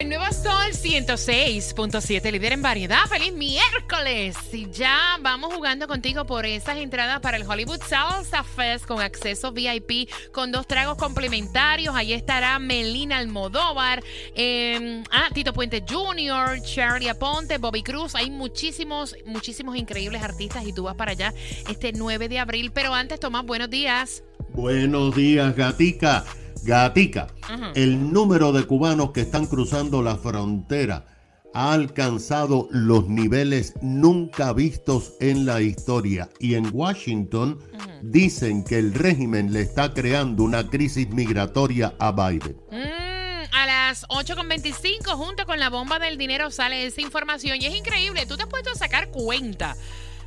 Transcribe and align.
El 0.00 0.10
nuevo 0.10 0.26
Sol 0.32 0.70
106.7, 0.70 2.30
líder 2.30 2.52
en 2.52 2.62
variedad. 2.62 3.04
¡Feliz 3.08 3.32
miércoles! 3.32 4.36
Y 4.52 4.70
ya 4.70 5.18
vamos 5.20 5.52
jugando 5.52 5.88
contigo 5.88 6.24
por 6.24 6.46
esas 6.46 6.76
entradas 6.76 7.18
para 7.18 7.36
el 7.36 7.42
Hollywood 7.42 7.82
Salsa 7.82 8.44
Fest 8.44 8.86
con 8.86 9.00
acceso 9.00 9.50
VIP 9.50 10.08
con 10.30 10.52
dos 10.52 10.68
tragos 10.68 10.96
complementarios. 10.98 11.96
Ahí 11.96 12.12
estará 12.12 12.60
Melina 12.60 13.18
Almodóvar, 13.18 14.04
eh, 14.36 15.02
ah, 15.10 15.30
Tito 15.34 15.52
Puente 15.52 15.84
Jr., 15.84 16.62
Charlie 16.62 17.08
Aponte, 17.08 17.58
Bobby 17.58 17.82
Cruz. 17.82 18.14
Hay 18.14 18.30
muchísimos, 18.30 19.16
muchísimos 19.26 19.74
increíbles 19.76 20.22
artistas 20.22 20.64
y 20.64 20.72
tú 20.72 20.84
vas 20.84 20.94
para 20.94 21.10
allá 21.10 21.34
este 21.68 21.92
9 21.92 22.28
de 22.28 22.38
abril. 22.38 22.70
Pero 22.72 22.94
antes, 22.94 23.18
Tomás, 23.18 23.44
buenos 23.44 23.68
días. 23.68 24.22
Buenos 24.50 25.16
días, 25.16 25.56
Gatica. 25.56 26.24
Gatica, 26.64 27.28
el 27.74 28.12
número 28.12 28.52
de 28.52 28.64
cubanos 28.66 29.12
que 29.12 29.22
están 29.22 29.46
cruzando 29.46 30.02
la 30.02 30.16
frontera 30.16 31.06
ha 31.54 31.72
alcanzado 31.72 32.68
los 32.70 33.08
niveles 33.08 33.74
nunca 33.80 34.52
vistos 34.52 35.14
en 35.20 35.46
la 35.46 35.60
historia 35.60 36.28
y 36.38 36.54
en 36.54 36.70
Washington 36.72 37.58
dicen 38.02 38.64
que 38.64 38.78
el 38.78 38.94
régimen 38.94 39.52
le 39.52 39.62
está 39.62 39.92
creando 39.92 40.44
una 40.44 40.68
crisis 40.68 41.08
migratoria 41.10 41.94
a 41.98 42.12
Biden. 42.12 42.56
Mm, 42.70 43.54
a 43.54 43.66
las 43.66 44.06
8.25 44.08 45.14
junto 45.16 45.46
con 45.46 45.58
la 45.58 45.70
bomba 45.70 45.98
del 45.98 46.18
dinero 46.18 46.50
sale 46.50 46.86
esa 46.86 47.00
información 47.00 47.60
y 47.60 47.66
es 47.66 47.74
increíble, 47.74 48.26
tú 48.26 48.36
te 48.36 48.42
has 48.44 48.48
puesto 48.48 48.70
a 48.70 48.74
sacar 48.74 49.08
cuenta. 49.10 49.76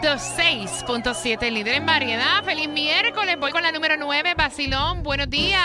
106.7, 0.00 1.50
líder 1.50 1.74
en 1.74 1.86
variedad. 1.86 2.44
Feliz 2.44 2.68
miércoles. 2.68 3.36
Voy 3.38 3.50
con 3.50 3.62
la 3.62 3.72
número 3.72 3.96
9, 3.98 4.34
Basilón. 4.36 5.02
Buenos 5.02 5.28
días. 5.28 5.60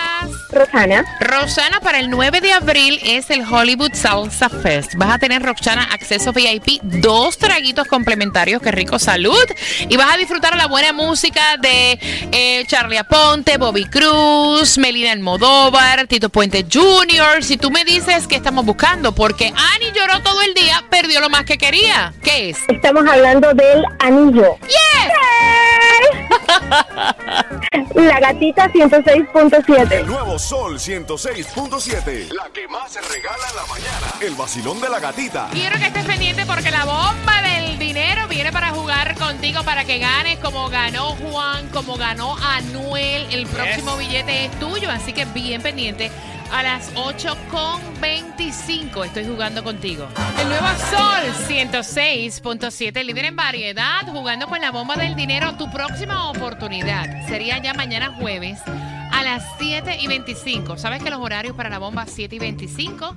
Rosana, 0.49 1.05
Rosana, 1.19 1.79
para 1.79 1.99
el 1.99 2.09
9 2.09 2.41
de 2.41 2.51
abril 2.51 2.99
es 3.03 3.29
el 3.29 3.41
Hollywood 3.41 3.93
Salsa 3.93 4.49
Fest. 4.49 4.95
Vas 4.95 5.11
a 5.11 5.19
tener, 5.19 5.43
Roxana, 5.43 5.87
acceso 5.91 6.33
VIP, 6.33 6.81
dos 6.81 7.37
traguitos 7.37 7.87
complementarios, 7.87 8.61
qué 8.61 8.71
rico 8.71 8.97
salud. 8.97 9.45
Y 9.87 9.97
vas 9.97 10.13
a 10.13 10.17
disfrutar 10.17 10.55
la 10.55 10.67
buena 10.67 10.93
música 10.93 11.57
de 11.57 11.99
eh, 12.31 12.63
Charlie 12.67 12.97
Aponte, 12.97 13.57
Bobby 13.57 13.85
Cruz, 13.85 14.77
Melina 14.77 15.11
Almodóvar, 15.11 16.07
Tito 16.07 16.29
Puente 16.29 16.65
Jr. 16.71 17.43
Si 17.43 17.57
tú 17.57 17.69
me 17.69 17.85
dices 17.85 18.27
que 18.27 18.35
estamos 18.35 18.65
buscando, 18.65 19.13
porque 19.13 19.47
Annie 19.47 19.91
lloró 19.93 20.21
todo 20.21 20.41
el 20.41 20.53
día, 20.53 20.83
perdió 20.89 21.19
lo 21.19 21.29
más 21.29 21.45
que 21.45 21.57
quería. 21.57 22.13
¿Qué 22.23 22.49
es? 22.49 22.57
estamos 22.83 23.07
hablando 23.07 23.53
del 23.53 23.83
anillo. 24.23 24.57
La 27.95 28.19
gatita 28.19 28.71
106.7. 28.71 29.91
El 29.91 30.05
nuevo 30.07 30.39
Sol 30.39 30.77
106.7. 30.77 32.31
La 32.33 32.49
que 32.51 32.67
más 32.67 32.91
se 32.91 33.01
regala 33.01 33.49
en 33.49 33.55
la 33.55 33.65
mañana. 33.67 34.07
El 34.21 34.35
vacilón 34.35 34.81
de 34.81 34.89
la 34.89 34.99
gatita. 34.99 35.49
Quiero 35.51 35.77
que 35.77 35.87
estés 35.87 36.05
pendiente 36.05 36.45
porque 36.45 36.71
la 36.71 36.85
bomba 36.85 37.41
del 37.41 37.77
dinero 37.79 38.27
viene 38.27 38.51
para 38.51 38.71
jugar 38.71 39.15
contigo 39.15 39.63
para 39.63 39.85
que 39.85 39.99
ganes 39.99 40.39
como 40.39 40.69
ganó 40.69 41.15
Juan, 41.15 41.69
como 41.69 41.95
ganó 41.97 42.35
Anuel. 42.37 43.27
El 43.31 43.45
próximo 43.47 43.95
billete 43.97 44.45
es 44.45 44.51
tuyo, 44.59 44.89
así 44.89 45.13
que 45.13 45.25
bien 45.25 45.61
pendiente. 45.61 46.11
A 46.53 46.61
las 46.61 46.93
8.25 46.93 49.05
estoy 49.05 49.25
jugando 49.25 49.63
contigo. 49.63 50.07
El 50.39 50.49
nuevo 50.49 50.67
Sol 50.67 51.23
106.7, 51.47 53.03
líder 53.03 53.25
en 53.25 53.35
variedad, 53.35 54.05
jugando 54.05 54.45
con 54.45 54.61
la 54.61 54.69
bomba 54.69 54.95
del 54.95 55.15
dinero. 55.15 55.55
Tu 55.57 55.71
próxima 55.71 56.29
oportunidad 56.29 57.27
sería 57.27 57.57
ya 57.57 57.73
mañana 57.73 58.13
jueves 58.19 58.59
a 59.13 59.23
las 59.23 59.43
7 59.59 59.97
y 60.01 60.07
25. 60.07 60.77
¿Sabes 60.77 61.03
que 61.03 61.09
los 61.09 61.19
horarios 61.19 61.55
para 61.55 61.69
la 61.69 61.77
bomba 61.77 62.05
7 62.07 62.35
y 62.35 62.39
25, 62.39 63.15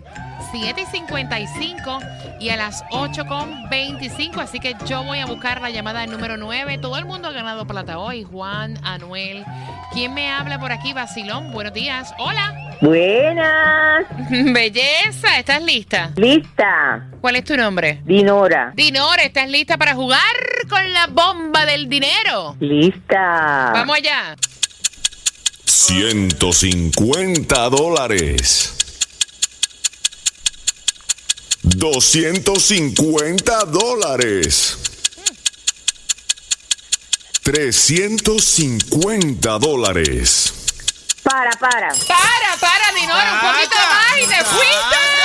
7 0.52 0.82
y 0.82 0.86
55 0.86 1.98
y 2.38 2.50
a 2.50 2.56
las 2.56 2.84
8 2.90 3.24
con 3.26 3.68
25? 3.70 4.40
Así 4.40 4.60
que 4.60 4.76
yo 4.84 5.02
voy 5.04 5.20
a 5.20 5.26
buscar 5.26 5.62
la 5.62 5.70
llamada 5.70 6.06
número 6.06 6.36
9. 6.36 6.78
Todo 6.78 6.98
el 6.98 7.06
mundo 7.06 7.28
ha 7.28 7.32
ganado 7.32 7.66
plata 7.66 7.98
hoy. 7.98 8.24
Juan, 8.24 8.78
Anuel. 8.84 9.44
¿Quién 9.92 10.12
me 10.12 10.30
habla 10.30 10.58
por 10.60 10.70
aquí? 10.70 10.92
Basilón. 10.92 11.50
Buenos 11.50 11.72
días. 11.72 12.12
Hola. 12.18 12.76
Buenas. 12.82 14.04
Belleza. 14.30 15.38
¿Estás 15.38 15.62
lista? 15.62 16.12
Lista. 16.16 17.08
¿Cuál 17.22 17.36
es 17.36 17.44
tu 17.44 17.56
nombre? 17.56 18.02
Dinora. 18.04 18.72
Dinora, 18.76 19.22
¿estás 19.22 19.48
lista 19.48 19.78
para 19.78 19.94
jugar 19.94 20.20
con 20.68 20.92
la 20.92 21.06
bomba 21.06 21.64
del 21.64 21.88
dinero? 21.88 22.54
Lista. 22.60 23.70
Vamos 23.72 23.96
allá. 23.96 24.36
150 25.76 27.68
dólares. 27.68 28.72
250 31.62 33.64
dólares. 33.66 34.78
350 37.42 39.58
dólares. 39.58 40.54
Para, 41.22 41.50
para. 41.52 41.88
Para, 41.88 42.56
para, 42.58 42.92
Dinora, 42.98 43.34
un 43.34 43.40
poquito 43.40 43.76
más 43.76 44.16
y 44.16 44.26
te 44.26 44.42
fuiste. 44.44 45.15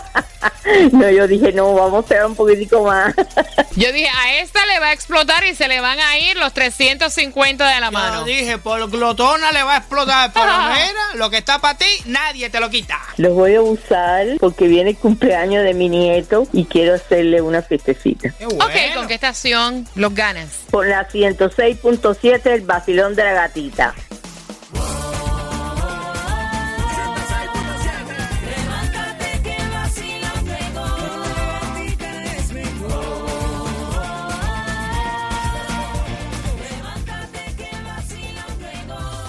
no, 0.92 1.10
yo 1.10 1.26
dije, 1.26 1.52
no, 1.52 1.72
vamos 1.74 2.04
a 2.04 2.06
hacer 2.06 2.24
un 2.24 2.34
poquitico 2.34 2.82
más. 2.84 3.14
Yo 3.76 3.90
dije, 3.90 4.08
a 4.08 4.34
esta 4.40 4.64
le 4.66 4.78
va 4.80 4.88
a 4.88 4.92
explotar 4.92 5.44
y 5.46 5.54
se 5.54 5.66
le 5.66 5.80
van 5.80 5.98
a 5.98 6.18
ir 6.18 6.36
los 6.36 6.52
350 6.52 7.66
de 7.66 7.80
la 7.80 7.86
Yo 7.86 7.92
mano. 7.92 8.24
dije, 8.24 8.58
por 8.58 8.90
glotona 8.90 9.50
le 9.50 9.62
va 9.62 9.76
a 9.76 9.78
explotar, 9.78 10.30
pero 10.32 10.46
mira, 10.68 11.14
lo 11.14 11.30
que 11.30 11.38
está 11.38 11.58
para 11.58 11.78
ti, 11.78 11.86
nadie 12.04 12.50
te 12.50 12.60
lo 12.60 12.68
quita. 12.68 13.00
Los 13.16 13.32
voy 13.32 13.54
a 13.54 13.62
usar 13.62 14.26
porque 14.40 14.66
viene 14.68 14.90
el 14.90 14.96
cumpleaños 14.98 15.64
de 15.64 15.72
mi 15.72 15.88
nieto 15.88 16.46
y 16.52 16.66
quiero 16.66 16.94
hacerle 16.94 17.40
una 17.40 17.62
fiestecita. 17.62 18.30
Qué 18.38 18.44
bueno. 18.44 18.64
Ok, 18.66 18.94
¿con 18.94 19.08
qué 19.08 19.14
estación 19.14 19.88
los 19.94 20.14
ganas? 20.14 20.50
Por 20.70 20.86
la 20.86 21.08
106.7, 21.08 22.46
el 22.46 22.60
vacilón 22.62 23.14
de 23.14 23.24
la 23.24 23.32
gatita. 23.32 23.94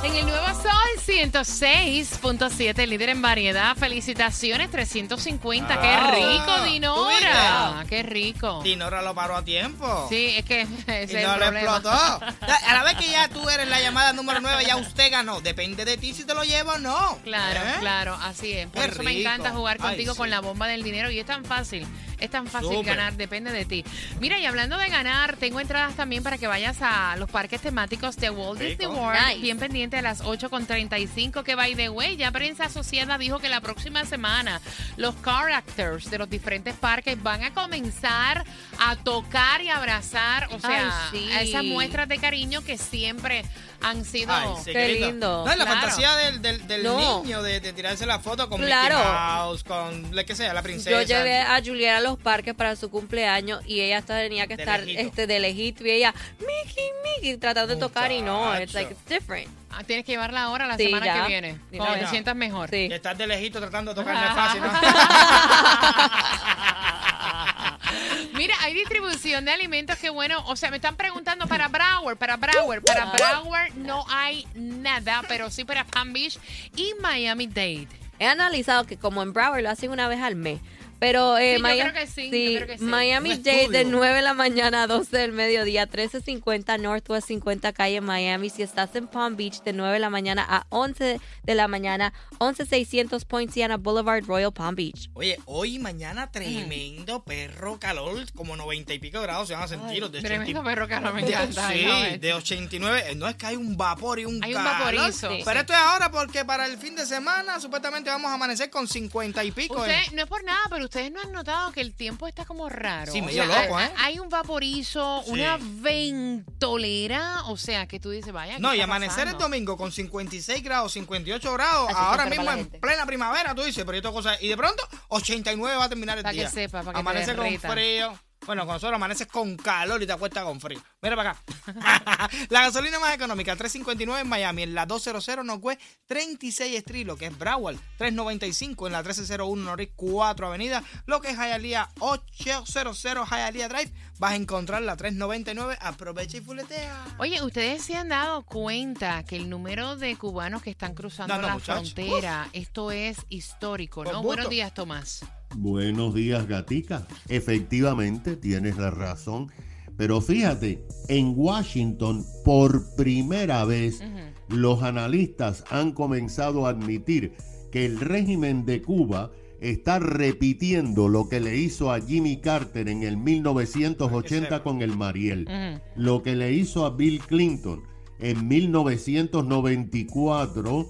En 0.03 0.15
el 0.15 0.25
Nuevo 0.25 0.47
Sol 0.61 0.71
106.7, 1.05 2.85
líder 2.87 3.09
en 3.09 3.21
variedad. 3.21 3.75
Felicitaciones, 3.77 4.69
350. 4.69 5.79
¡Qué 5.79 5.97
rico, 6.11 6.55
¿tú 6.57 6.63
Dinora! 6.65 7.85
¡Qué 7.87 8.03
rico! 8.03 8.61
Dinora 8.63 9.01
lo 9.01 9.15
paró 9.15 9.37
a 9.37 9.43
tiempo. 9.45 10.07
Sí, 10.09 10.35
es 10.37 10.43
que 10.45 10.61
ese 10.87 11.03
es 11.03 11.11
Y 11.11 11.15
el 11.15 11.25
problema. 11.25 11.59
explotó. 11.61 11.89
A 12.67 12.73
la 12.73 12.83
vez 12.83 12.95
que 12.95 13.07
ya 13.09 13.29
tú 13.29 13.47
eres 13.49 13.67
la 13.69 13.79
llamada 13.81 14.11
número 14.13 14.41
9, 14.41 14.63
ya 14.67 14.75
usted 14.75 15.09
ganó. 15.11 15.39
Depende 15.41 15.85
de 15.85 15.97
ti 15.97 16.13
si 16.13 16.25
te 16.25 16.33
lo 16.33 16.43
lleva 16.43 16.73
o 16.73 16.79
no. 16.79 17.19
Claro, 17.23 17.61
¿Eh? 17.61 17.75
claro, 17.79 18.17
así 18.21 18.51
es. 18.51 18.67
Por 18.67 18.83
Qué 18.83 18.89
eso 18.91 19.03
me 19.03 19.19
encanta 19.19 19.51
jugar 19.51 19.77
Ay, 19.79 19.87
contigo 19.89 20.13
sí. 20.13 20.17
con 20.17 20.29
la 20.29 20.41
bomba 20.41 20.67
del 20.67 20.83
dinero 20.83 21.09
y 21.11 21.19
es 21.19 21.25
tan 21.25 21.45
fácil, 21.45 21.87
es 22.23 22.29
tan 22.31 22.47
fácil 22.47 22.69
Súper. 22.69 22.95
ganar, 22.95 23.13
depende 23.13 23.51
de 23.51 23.65
ti. 23.65 23.83
Mira, 24.19 24.39
y 24.39 24.45
hablando 24.45 24.77
de 24.77 24.87
ganar, 24.89 25.35
tengo 25.37 25.59
entradas 25.59 25.95
también 25.95 26.23
para 26.23 26.37
que 26.37 26.47
vayas 26.47 26.77
a 26.81 27.15
los 27.17 27.29
parques 27.29 27.61
temáticos 27.61 28.15
de 28.17 28.29
Walt 28.29 28.59
Disney 28.59 28.77
Rico. 28.87 28.91
World, 28.93 29.19
Nice. 29.27 29.39
bien 29.41 29.59
pendiente 29.59 29.97
a 29.97 30.01
las 30.01 30.21
8.35, 30.23 31.43
que 31.43 31.55
by 31.55 31.75
the 31.75 31.89
way, 31.89 32.15
ya 32.17 32.31
prensa 32.31 32.65
asociada 32.65 33.17
dijo 33.17 33.39
que 33.39 33.49
la 33.49 33.61
próxima 33.61 34.05
semana 34.05 34.61
los 34.97 35.15
characters 35.23 36.09
de 36.09 36.17
los 36.17 36.29
diferentes 36.29 36.73
parques 36.75 37.21
van 37.21 37.43
a 37.43 37.53
comenzar 37.53 38.45
a 38.79 38.95
tocar 38.95 39.61
y 39.61 39.69
abrazar, 39.69 40.47
o 40.51 40.59
sea, 40.59 41.09
Ay, 41.11 41.19
sí. 41.19 41.31
a 41.31 41.41
esas 41.41 41.63
muestras 41.63 42.07
de 42.07 42.17
cariño 42.19 42.63
que 42.63 42.77
siempre 42.77 43.43
han 43.81 44.05
sido... 44.05 44.33
Ay, 44.33 44.47
sí, 44.63 44.71
Qué 44.71 44.87
lindo. 44.99 45.43
No, 45.45 45.55
la 45.55 45.65
Claro. 45.65 45.71
fantasía 45.81 46.15
del, 46.15 46.41
del, 46.41 46.67
del 46.67 46.83
No. 46.83 47.21
niño 47.23 47.41
de, 47.43 47.59
de 47.59 47.73
tirarse 47.73 48.05
la 48.05 48.19
foto 48.19 48.49
con 48.49 48.61
Claro. 48.61 48.95
Mickey 48.97 49.11
Mouse, 49.11 49.63
con 49.63 50.15
la 50.15 50.23
que 50.23 50.35
sea, 50.35 50.53
la 50.53 50.61
princesa. 50.61 50.91
Yo 50.91 51.01
llevé 51.01 51.41
a 51.41 51.59
Julieta 51.63 51.97
a 51.97 52.01
los 52.13 52.21
parques 52.23 52.53
para 52.53 52.75
su 52.75 52.89
cumpleaños 52.89 53.61
y 53.65 53.81
ella 53.81 53.97
hasta 53.99 54.17
tenía 54.19 54.47
que 54.47 54.55
De 54.55 54.63
estar 54.63 54.79
lejito. 54.81 55.01
este 55.01 55.27
de 55.27 55.39
lejito 55.39 55.85
y 55.85 55.91
ella 55.91 56.13
Mickey 56.39 56.83
Mickey 57.17 57.37
tratando 57.37 57.73
de 57.73 57.79
tocar 57.79 58.11
y 58.11 58.21
no, 58.21 58.59
it's 58.61 58.73
like 58.73 58.91
it's 58.93 59.05
different. 59.05 59.47
Ah, 59.71 59.83
tienes 59.83 60.05
que 60.05 60.11
llevarla 60.11 60.43
ahora 60.43 60.67
la 60.67 60.77
Sí, 60.77 60.85
semana 60.85 61.05
ya. 61.05 61.21
que 61.23 61.27
viene, 61.27 61.59
cuando 61.75 61.99
te 61.99 62.07
sientas 62.07 62.35
mejor. 62.35 62.69
Sí. 62.69 62.87
Estás 62.91 63.17
de 63.17 63.25
lejito 63.25 63.59
tratando 63.59 63.93
de 63.93 64.01
tocar 64.01 64.13
no 64.13 64.23
es 64.23 64.35
fácil, 64.35 64.61
¿no? 64.61 64.71
Mira, 68.37 68.55
hay 68.61 68.73
distribución 68.73 69.45
de 69.45 69.51
alimentos 69.51 69.97
que 69.97 70.09
bueno, 70.09 70.43
o 70.47 70.55
sea, 70.55 70.69
me 70.71 70.77
están 70.77 70.95
preguntando 70.95 71.47
para 71.47 71.67
Broward, 71.67 72.17
para 72.17 72.37
Broward, 72.37 72.83
para 72.83 73.05
Broward 73.05 73.73
no 73.75 74.05
hay 74.09 74.47
nada, 74.55 75.23
pero 75.27 75.49
sí 75.49 75.65
para 75.65 75.85
Palm 75.85 76.13
Beach 76.13 76.37
y 76.75 76.93
Miami 77.01 77.47
Dade. 77.47 77.87
He 78.19 78.27
analizado 78.27 78.85
que 78.85 78.97
como 78.97 79.21
en 79.23 79.33
Broward 79.33 79.61
lo 79.63 79.69
hacen 79.69 79.91
una 79.91 80.07
vez 80.07 80.21
al 80.21 80.35
mes. 80.35 80.59
Pero 81.03 81.37
eh, 81.37 81.55
Sí, 81.55 81.57
yo 81.57 81.61
Maya- 81.63 81.83
creo 81.91 81.93
que 82.05 82.07
sí, 82.07 82.23
yo 82.53 82.55
creo 82.59 82.67
que 82.67 82.77
sí. 82.77 82.83
Miami 82.85 83.29
Dade 83.31 83.41
de 83.43 83.61
estudio. 83.63 83.83
9 83.89 84.15
de 84.15 84.21
la 84.21 84.33
mañana 84.33 84.83
a 84.83 84.87
12 84.87 85.17
del 85.17 85.33
mediodía, 85.33 85.85
1350 85.85 86.77
Northwest 86.77 87.27
50 87.27 87.73
calle 87.73 87.99
Miami. 87.99 88.49
Si 88.49 88.61
estás 88.63 88.95
en 88.95 89.07
Palm 89.07 89.35
Beach 89.35 89.61
de 89.63 89.73
9 89.73 89.95
de 89.95 89.99
la 89.99 90.09
mañana 90.09 90.45
a 90.47 90.65
11 90.69 91.19
de 91.43 91.55
la 91.55 91.67
mañana, 91.67 92.13
11600 92.39 93.25
Poinciana 93.25 93.75
Boulevard, 93.75 94.23
Royal 94.25 94.53
Palm 94.53 94.75
Beach. 94.75 95.09
Oye, 95.13 95.37
hoy 95.45 95.75
y 95.75 95.79
mañana 95.79 96.31
tremendo 96.31 97.21
perro 97.23 97.79
calor, 97.79 98.31
como 98.33 98.55
90 98.55 98.93
y 98.93 98.99
pico 98.99 99.21
grados 99.21 99.49
se 99.49 99.55
van 99.55 99.63
a 99.63 99.67
sentir 99.67 99.99
los 99.99 100.09
de 100.11 100.19
80 100.19 100.33
y- 100.35 100.37
Tremendo 100.37 100.63
perro 100.63 100.87
que 100.87 100.99
me 101.01 101.21
encanta. 101.21 101.69
Sí, 101.69 101.83
¿no? 101.85 101.97
Es- 102.05 102.21
de 102.21 102.33
89. 102.33 103.03
Eh, 103.09 103.15
No 103.15 103.27
es 103.27 103.35
que 103.35 103.45
hay 103.45 103.55
un 103.57 103.75
vapor 103.75 104.19
y 104.19 104.25
un 104.25 104.41
Hay 104.43 104.53
un 104.55 104.63
calor, 104.63 104.95
vaporizo. 104.95 105.29
Sí. 105.31 105.41
Pero 105.43 105.59
esto 105.59 105.73
es 105.73 105.79
ahora 105.79 106.11
porque 106.11 106.45
para 106.45 106.65
el 106.65 106.77
fin 106.77 106.95
de 106.95 107.05
semana 107.05 107.59
supuestamente 107.59 108.09
vamos 108.09 108.31
a 108.31 108.35
amanecer 108.35 108.69
con 108.69 108.87
50 108.87 109.43
y 109.43 109.51
pico. 109.51 109.75
Usted, 109.81 109.95
en- 110.09 110.15
no 110.15 110.23
es 110.23 110.27
por 110.29 110.43
nada, 110.45 110.59
pero 110.69 110.85
ustedes 110.93 111.11
no 111.11 111.21
han 111.21 111.31
notado 111.31 111.71
que 111.71 111.81
el 111.81 111.93
tiempo 111.95 112.27
está 112.27 112.45
como 112.45 112.69
raro. 112.69 113.11
Sí, 113.11 113.19
O 113.21 113.23
medio 113.25 113.45
sea, 113.47 113.63
loco, 113.63 113.79
¿eh? 113.79 113.91
Hay 113.97 114.19
un 114.19 114.29
vaporizo, 114.29 115.23
Sí. 115.25 115.31
una 115.31 115.57
ventolera, 115.59 117.43
o 117.47 117.57
sea, 117.57 117.87
que 117.87 117.99
tú 117.99 118.11
dices, 118.11 118.31
vaya. 118.31 118.55
¿qué 118.55 118.59
No, 118.61 118.73
y 118.75 118.81
amanecer 118.81 119.21
el 119.27 119.33
pasando? 119.33 119.45
domingo 119.45 119.75
con 119.77 119.91
56 119.91 120.63
grados, 120.63 120.93
58 120.93 121.53
grados, 121.53 121.89
Así 121.89 121.97
ahora 121.97 122.25
mismo 122.27 122.45
para 122.45 122.59
en 122.59 122.69
plena 122.69 123.05
primavera, 123.05 123.55
tú 123.55 123.63
dices, 123.63 123.83
pero 123.85 123.97
esto 123.97 124.13
cosa. 124.13 124.37
Y 124.41 124.47
de 124.49 124.57
pronto, 124.57 124.83
89 125.09 125.75
va 125.77 125.85
a 125.85 125.89
terminar 125.89 126.17
el 126.17 126.23
Pa' 126.23 126.29
que 126.31 126.37
día. 126.37 126.49
sepa, 126.49 126.83
pa' 126.83 126.91
que 126.91 126.93
te 126.93 126.99
Amanece 126.99 127.35
con 127.35 127.59
frío. 127.59 128.19
Bueno, 128.45 128.65
con 128.65 128.73
nosotros 128.75 128.95
amaneces 128.95 129.27
con 129.27 129.55
calor 129.55 130.01
y 130.03 130.05
te 130.05 130.11
acuestas 130.11 130.43
con 130.43 130.59
frío. 130.59 130.81
Mira 131.01 131.15
para 131.15 131.31
acá. 131.31 132.29
la 132.49 132.61
gasolina 132.63 132.99
más 132.99 133.13
económica, 133.15 133.55
3.59 133.55 134.21
en 134.21 134.27
Miami, 134.27 134.63
en 134.63 134.75
la 134.75 134.85
200 134.85 135.45
Northwest 135.45 135.81
36 136.07 136.77
Street, 136.79 137.05
lo 137.05 137.15
que 137.15 137.27
es 137.27 137.37
Broward, 137.37 137.77
3.95 137.99 138.87
en 138.87 138.93
la 138.93 138.99
1301 138.99 139.63
Norris 139.63 139.89
4 139.95 140.47
Avenida, 140.47 140.83
lo 141.05 141.21
que 141.21 141.29
es 141.29 141.37
Hialeah 141.37 141.89
800 141.99 143.01
Hialeah 143.29 143.69
Drive, 143.69 143.93
vas 144.19 144.31
a 144.33 144.35
encontrar 144.35 144.81
la 144.81 144.97
399, 144.97 145.77
aprovecha 145.79 146.37
y 146.37 146.41
fuletea. 146.41 147.05
Oye, 147.19 147.41
ustedes 147.41 147.83
se 147.83 147.95
han 147.95 148.09
dado 148.09 148.43
cuenta 148.43 149.23
que 149.23 149.37
el 149.37 149.49
número 149.49 149.95
de 149.95 150.17
cubanos 150.17 150.61
que 150.61 150.69
están 150.69 150.93
cruzando 150.93 151.33
No, 151.35 151.41
no, 151.41 151.47
la 151.47 151.53
muchacho. 151.53 151.79
frontera, 151.81 152.49
esto 152.53 152.91
es 152.91 153.17
histórico, 153.29 154.03
¿no? 154.03 154.21
Buenos 154.21 154.49
días, 154.49 154.73
Tomás. 154.73 155.21
Buenos 155.57 156.15
días, 156.15 156.47
gatica. 156.47 157.05
Efectivamente, 157.29 158.35
tienes 158.35 158.77
la 158.77 158.89
razón. 158.89 159.51
Pero 159.97 160.19
fíjate, 160.19 160.83
en 161.07 161.33
Washington, 161.35 162.25
por 162.43 162.95
primera 162.95 163.63
vez, 163.63 164.01
los 164.49 164.81
analistas 164.81 165.63
han 165.69 165.91
comenzado 165.91 166.65
a 166.65 166.69
admitir 166.69 167.33
que 167.71 167.85
el 167.85 167.99
régimen 167.99 168.65
de 168.65 168.81
Cuba 168.81 169.29
está 169.61 169.99
repitiendo 169.99 171.07
lo 171.07 171.29
que 171.29 171.39
le 171.39 171.55
hizo 171.57 171.91
a 171.91 172.01
Jimmy 172.01 172.41
Carter 172.41 172.89
en 172.89 173.03
el 173.03 173.17
1980 173.17 174.63
con 174.63 174.81
el 174.81 174.97
Mariel, 174.97 175.47
lo 175.95 176.23
que 176.23 176.35
le 176.35 176.53
hizo 176.53 176.83
a 176.85 176.89
Bill 176.89 177.19
Clinton 177.19 177.83
en 178.19 178.47
1994 178.47 180.89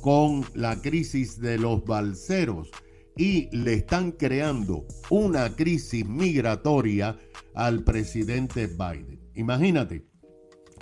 con 0.00 0.44
la 0.54 0.80
crisis 0.80 1.40
de 1.40 1.58
los 1.58 1.84
balseros 1.84 2.70
y 3.16 3.48
le 3.56 3.74
están 3.74 4.12
creando 4.12 4.86
una 5.10 5.54
crisis 5.54 6.06
migratoria 6.06 7.16
al 7.54 7.84
presidente 7.84 8.66
Biden. 8.66 9.20
Imagínate 9.34 10.06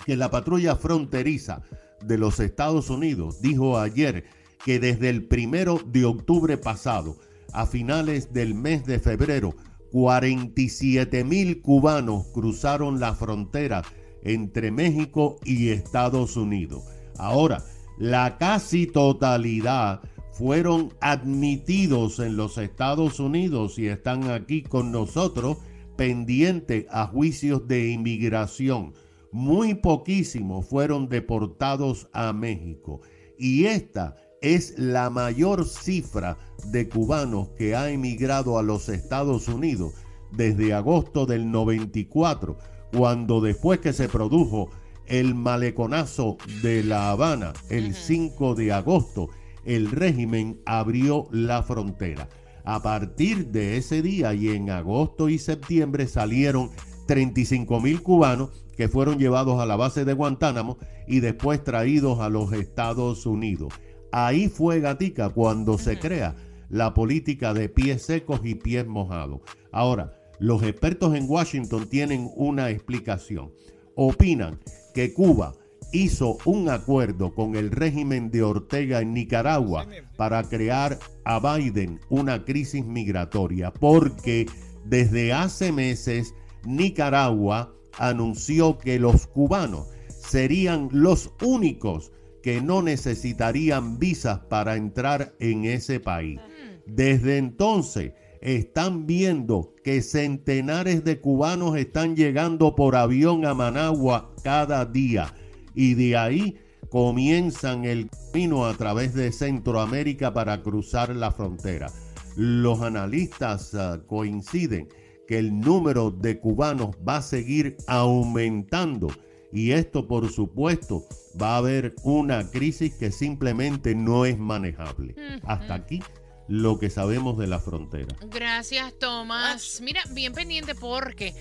que 0.04 0.16
la 0.16 0.30
patrulla 0.30 0.76
fronteriza 0.76 1.62
de 2.04 2.18
los 2.18 2.40
Estados 2.40 2.90
Unidos 2.90 3.40
dijo 3.40 3.78
ayer 3.78 4.24
que 4.64 4.78
desde 4.78 5.10
el 5.10 5.26
primero 5.26 5.80
de 5.86 6.04
octubre 6.04 6.56
pasado 6.56 7.16
a 7.52 7.66
finales 7.66 8.32
del 8.32 8.54
mes 8.54 8.84
de 8.86 8.98
febrero 8.98 9.54
47 9.92 11.22
mil 11.24 11.60
cubanos 11.60 12.26
cruzaron 12.32 12.98
la 12.98 13.14
frontera 13.14 13.82
entre 14.22 14.70
México 14.70 15.36
y 15.44 15.68
Estados 15.68 16.36
Unidos. 16.36 16.84
Ahora, 17.18 17.62
la 17.98 18.38
casi 18.38 18.86
totalidad 18.86 20.00
fueron 20.42 20.92
admitidos 21.00 22.18
en 22.18 22.36
los 22.36 22.58
Estados 22.58 23.20
Unidos 23.20 23.78
y 23.78 23.86
están 23.86 24.28
aquí 24.28 24.62
con 24.62 24.90
nosotros 24.90 25.58
pendientes 25.96 26.86
a 26.90 27.06
juicios 27.06 27.68
de 27.68 27.90
inmigración. 27.90 28.92
Muy 29.30 29.74
poquísimos 29.74 30.66
fueron 30.66 31.08
deportados 31.08 32.08
a 32.12 32.32
México. 32.32 33.02
Y 33.38 33.66
esta 33.66 34.16
es 34.40 34.76
la 34.76 35.10
mayor 35.10 35.64
cifra 35.64 36.36
de 36.66 36.88
cubanos 36.88 37.50
que 37.50 37.76
ha 37.76 37.90
emigrado 37.90 38.58
a 38.58 38.64
los 38.64 38.88
Estados 38.88 39.46
Unidos 39.46 39.94
desde 40.32 40.74
agosto 40.74 41.24
del 41.24 41.52
94, 41.52 42.58
cuando 42.92 43.40
después 43.40 43.78
que 43.78 43.92
se 43.92 44.08
produjo 44.08 44.70
el 45.06 45.36
maleconazo 45.36 46.36
de 46.62 46.82
La 46.82 47.12
Habana 47.12 47.52
el 47.68 47.94
5 47.94 48.56
de 48.56 48.72
agosto, 48.72 49.30
el 49.64 49.90
régimen 49.90 50.60
abrió 50.66 51.28
la 51.30 51.62
frontera. 51.62 52.28
A 52.64 52.82
partir 52.82 53.48
de 53.48 53.76
ese 53.76 54.02
día 54.02 54.34
y 54.34 54.48
en 54.48 54.70
agosto 54.70 55.28
y 55.28 55.38
septiembre 55.38 56.06
salieron 56.06 56.70
35 57.06 57.80
mil 57.80 58.02
cubanos 58.02 58.50
que 58.76 58.88
fueron 58.88 59.18
llevados 59.18 59.60
a 59.60 59.66
la 59.66 59.76
base 59.76 60.04
de 60.04 60.12
Guantánamo 60.12 60.78
y 61.06 61.20
después 61.20 61.62
traídos 61.62 62.20
a 62.20 62.28
los 62.28 62.52
Estados 62.52 63.26
Unidos. 63.26 63.74
Ahí 64.12 64.48
fue 64.48 64.80
Gatica 64.80 65.30
cuando 65.30 65.78
se 65.78 65.98
crea 65.98 66.36
la 66.68 66.94
política 66.94 67.52
de 67.52 67.68
pies 67.68 68.02
secos 68.02 68.40
y 68.44 68.54
pies 68.54 68.86
mojados. 68.86 69.40
Ahora, 69.72 70.14
los 70.38 70.62
expertos 70.62 71.14
en 71.14 71.28
Washington 71.28 71.88
tienen 71.88 72.30
una 72.34 72.70
explicación. 72.70 73.52
Opinan 73.94 74.58
que 74.94 75.12
Cuba 75.12 75.54
hizo 75.92 76.38
un 76.44 76.68
acuerdo 76.68 77.34
con 77.34 77.54
el 77.54 77.70
régimen 77.70 78.30
de 78.30 78.42
Ortega 78.42 79.00
en 79.00 79.14
Nicaragua 79.14 79.86
para 80.16 80.42
crear 80.42 80.98
a 81.24 81.56
Biden 81.56 82.00
una 82.08 82.44
crisis 82.44 82.84
migratoria, 82.84 83.72
porque 83.72 84.46
desde 84.84 85.32
hace 85.32 85.70
meses 85.70 86.34
Nicaragua 86.64 87.74
anunció 87.98 88.78
que 88.78 88.98
los 88.98 89.26
cubanos 89.26 89.88
serían 90.08 90.88
los 90.92 91.30
únicos 91.42 92.12
que 92.42 92.60
no 92.60 92.82
necesitarían 92.82 93.98
visas 93.98 94.40
para 94.48 94.76
entrar 94.76 95.34
en 95.38 95.64
ese 95.64 96.00
país. 96.00 96.40
Desde 96.86 97.38
entonces 97.38 98.14
están 98.40 99.06
viendo 99.06 99.74
que 99.84 100.02
centenares 100.02 101.04
de 101.04 101.20
cubanos 101.20 101.76
están 101.76 102.16
llegando 102.16 102.74
por 102.74 102.96
avión 102.96 103.46
a 103.46 103.54
Managua 103.54 104.34
cada 104.42 104.84
día 104.84 105.32
y 105.74 105.94
de 105.94 106.16
ahí 106.16 106.56
comienzan 106.90 107.84
el 107.84 108.08
camino 108.10 108.66
a 108.66 108.74
través 108.74 109.14
de 109.14 109.32
Centroamérica 109.32 110.34
para 110.34 110.62
cruzar 110.62 111.14
la 111.14 111.30
frontera. 111.30 111.90
Los 112.36 112.82
analistas 112.82 113.74
ah, 113.74 114.00
coinciden 114.06 114.88
que 115.26 115.38
el 115.38 115.60
número 115.60 116.10
de 116.10 116.38
cubanos 116.38 116.90
va 117.06 117.18
a 117.18 117.22
seguir 117.22 117.76
aumentando 117.86 119.08
y 119.52 119.72
esto 119.72 120.08
por 120.08 120.30
supuesto 120.30 121.04
va 121.40 121.54
a 121.54 121.58
haber 121.58 121.94
una 122.02 122.50
crisis 122.50 122.94
que 122.94 123.12
simplemente 123.12 123.94
no 123.94 124.24
es 124.24 124.38
manejable. 124.38 125.14
Hasta 125.44 125.74
aquí 125.74 126.00
lo 126.48 126.78
que 126.78 126.90
sabemos 126.90 127.38
de 127.38 127.46
la 127.46 127.60
frontera. 127.60 128.14
Gracias, 128.22 128.98
Tomás. 128.98 129.80
Mira, 129.80 130.02
bien 130.10 130.32
pendiente 130.32 130.74
porque 130.74 131.34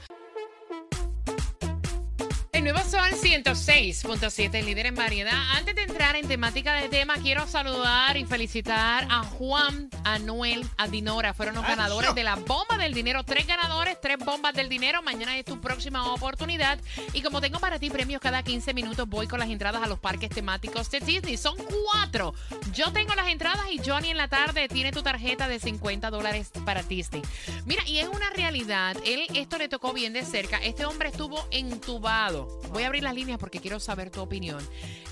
El 2.65 2.73
nuevo 2.73 2.89
Sol 2.89 3.11
106.7, 3.11 4.65
líder 4.65 4.87
en 4.87 4.95
variedad. 4.95 5.39
Antes 5.55 5.75
de 5.75 5.83
entrar 5.83 6.17
en 6.17 6.27
temática 6.27 6.73
de 6.73 6.89
tema, 6.89 7.17
quiero 7.17 7.47
saludar 7.47 8.17
y 8.17 8.25
felicitar 8.25 9.07
a 9.11 9.23
Juan, 9.23 9.91
a 10.03 10.19
Noel, 10.19 10.67
a 10.79 10.89
Dinora. 10.89 11.35
Fueron 11.35 11.57
los 11.57 11.67
ganadores 11.67 12.15
de 12.15 12.25
la 12.25 12.37
bomba 12.37 12.79
del 12.79 12.95
dinero. 12.95 13.23
Tres 13.23 13.47
ganadores, 13.47 14.01
tres 14.01 14.17
bombas 14.17 14.55
del 14.55 14.71
dinero. 14.71 15.03
Mañana 15.03 15.37
es 15.37 15.45
tu 15.45 15.61
próxima 15.61 16.11
oportunidad. 16.15 16.79
Y 17.13 17.21
como 17.21 17.43
tengo 17.43 17.59
para 17.59 17.79
ti 17.79 17.91
premios 17.91 18.23
cada 18.23 18.43
15 18.43 18.73
minutos, 18.73 19.07
voy 19.11 19.27
con 19.27 19.41
las 19.41 19.51
entradas 19.51 19.83
a 19.83 19.87
los 19.87 19.99
parques 19.99 20.31
temáticos 20.31 20.91
de 20.91 21.01
Disney. 21.01 21.37
Son 21.37 21.59
cuatro. 21.59 22.33
Yo 22.73 22.95
tengo 22.95 23.15
las 23.15 23.29
entradas 23.29 23.67
y 23.73 23.81
Johnny 23.85 24.09
en 24.09 24.17
la 24.17 24.29
tarde 24.29 24.69
tiene 24.69 24.91
tu 24.91 25.03
tarjeta 25.03 25.49
de 25.49 25.61
50 25.61 26.09
dólares 26.09 26.51
para 26.65 26.83
Disney. 26.83 27.21
Mira, 27.67 27.87
y 27.87 27.99
es 27.99 28.09
una 28.09 28.31
realidad. 28.31 28.97
Él, 29.05 29.27
esto 29.35 29.59
le 29.59 29.69
tocó 29.69 29.93
bien 29.93 30.15
de 30.15 30.25
cerca. 30.25 30.57
Este 30.57 30.87
hombre 30.87 31.11
estuvo 31.11 31.47
entubado. 31.51 32.54
Voy 32.73 32.83
a 32.83 32.87
abrir 32.87 33.03
las 33.03 33.15
líneas 33.15 33.39
porque 33.39 33.61
quiero 33.61 33.79
saber 33.79 34.11
tu 34.11 34.21
opinión. 34.21 34.59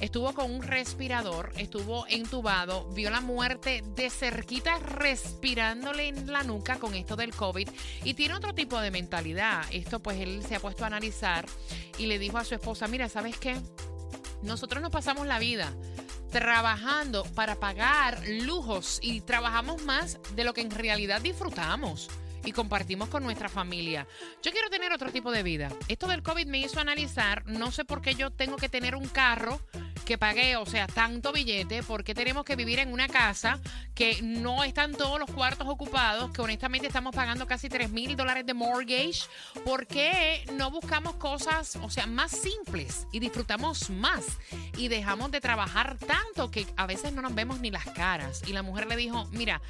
Estuvo 0.00 0.32
con 0.34 0.50
un 0.50 0.62
respirador, 0.62 1.52
estuvo 1.56 2.06
entubado, 2.08 2.88
vio 2.92 3.10
la 3.10 3.20
muerte 3.20 3.84
de 3.94 4.10
cerquita 4.10 4.78
respirándole 4.78 6.08
en 6.08 6.32
la 6.32 6.42
nuca 6.42 6.78
con 6.78 6.94
esto 6.94 7.14
del 7.14 7.34
COVID 7.34 7.68
y 8.04 8.14
tiene 8.14 8.34
otro 8.34 8.54
tipo 8.54 8.80
de 8.80 8.90
mentalidad. 8.90 9.64
Esto 9.70 10.00
pues 10.00 10.20
él 10.20 10.42
se 10.46 10.56
ha 10.56 10.60
puesto 10.60 10.84
a 10.84 10.88
analizar 10.88 11.46
y 11.98 12.06
le 12.06 12.18
dijo 12.18 12.38
a 12.38 12.44
su 12.44 12.54
esposa, 12.54 12.88
mira, 12.88 13.08
¿sabes 13.08 13.36
qué? 13.36 13.56
Nosotros 14.42 14.82
nos 14.82 14.90
pasamos 14.90 15.26
la 15.26 15.38
vida 15.38 15.72
trabajando 16.32 17.24
para 17.34 17.56
pagar 17.56 18.22
lujos 18.26 18.98
y 19.02 19.20
trabajamos 19.20 19.82
más 19.84 20.18
de 20.34 20.44
lo 20.44 20.54
que 20.54 20.62
en 20.62 20.70
realidad 20.70 21.20
disfrutamos 21.20 22.08
y 22.44 22.52
compartimos 22.52 23.08
con 23.08 23.22
nuestra 23.22 23.48
familia. 23.48 24.06
Yo 24.42 24.52
quiero 24.52 24.70
tener 24.70 24.92
otro 24.92 25.10
tipo 25.10 25.30
de 25.30 25.42
vida. 25.42 25.68
Esto 25.88 26.08
del 26.08 26.22
COVID 26.22 26.46
me 26.46 26.58
hizo 26.58 26.80
analizar, 26.80 27.46
no 27.46 27.70
sé 27.70 27.84
por 27.84 28.02
qué 28.02 28.14
yo 28.14 28.30
tengo 28.30 28.56
que 28.56 28.68
tener 28.68 28.96
un 28.96 29.08
carro 29.08 29.60
que 30.04 30.18
pagué, 30.18 30.56
o 30.56 30.66
sea, 30.66 30.86
tanto 30.86 31.32
billete, 31.32 31.82
porque 31.82 32.14
tenemos 32.14 32.44
que 32.44 32.56
vivir 32.56 32.78
en 32.78 32.92
una 32.92 33.08
casa 33.08 33.60
que 33.94 34.20
no 34.22 34.64
están 34.64 34.92
todos 34.92 35.18
los 35.18 35.30
cuartos 35.30 35.68
ocupados, 35.68 36.30
que 36.32 36.40
honestamente 36.40 36.86
estamos 36.86 37.14
pagando 37.14 37.46
casi 37.46 37.68
3 37.68 37.90
mil 37.90 38.16
dólares 38.16 38.46
de 38.46 38.54
mortgage. 38.54 39.22
¿Por 39.64 39.86
qué 39.86 40.44
no 40.52 40.70
buscamos 40.70 41.14
cosas, 41.16 41.76
o 41.76 41.90
sea, 41.90 42.06
más 42.06 42.32
simples 42.32 43.06
y 43.12 43.20
disfrutamos 43.20 43.90
más 43.90 44.24
y 44.76 44.88
dejamos 44.88 45.30
de 45.30 45.40
trabajar 45.40 45.96
tanto 45.98 46.50
que 46.50 46.66
a 46.76 46.86
veces 46.86 47.12
no 47.12 47.22
nos 47.22 47.34
vemos 47.34 47.60
ni 47.60 47.70
las 47.70 47.84
caras? 47.86 48.42
Y 48.46 48.52
la 48.52 48.62
mujer 48.62 48.86
le 48.86 48.96
dijo, 48.96 49.26
mira, 49.32 49.60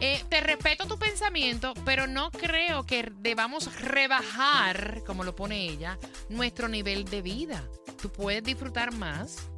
eh, 0.00 0.22
te 0.28 0.40
respeto 0.40 0.86
tu 0.86 0.98
pensamiento, 0.98 1.74
pero 1.84 2.06
no 2.06 2.30
creo 2.30 2.84
que 2.84 3.10
debamos 3.20 3.80
rebajar, 3.80 5.02
como 5.06 5.24
lo 5.24 5.34
pone 5.34 5.68
ella, 5.68 5.98
nuestro 6.28 6.68
nivel 6.68 7.04
de 7.04 7.22
vida. 7.22 7.64
Tú 8.00 8.10
puedes 8.10 8.44
disfrutar 8.44 8.92
más 8.92 9.48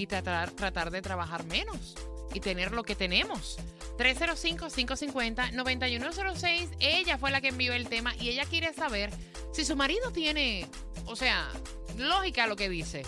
y 0.00 0.06
tratar, 0.06 0.50
tratar 0.52 0.90
de 0.90 1.02
trabajar 1.02 1.44
menos 1.44 1.94
y 2.32 2.40
tener 2.40 2.72
lo 2.72 2.82
que 2.84 2.94
tenemos. 2.94 3.58
305-550-9106. 3.98 6.70
Ella 6.80 7.18
fue 7.18 7.30
la 7.30 7.40
que 7.42 7.48
envió 7.48 7.74
el 7.74 7.86
tema 7.88 8.14
y 8.16 8.30
ella 8.30 8.46
quiere 8.46 8.72
saber 8.72 9.10
si 9.52 9.64
su 9.64 9.76
marido 9.76 10.10
tiene, 10.12 10.66
o 11.04 11.16
sea, 11.16 11.50
lógica 11.98 12.46
lo 12.46 12.56
que 12.56 12.68
dice. 12.70 13.02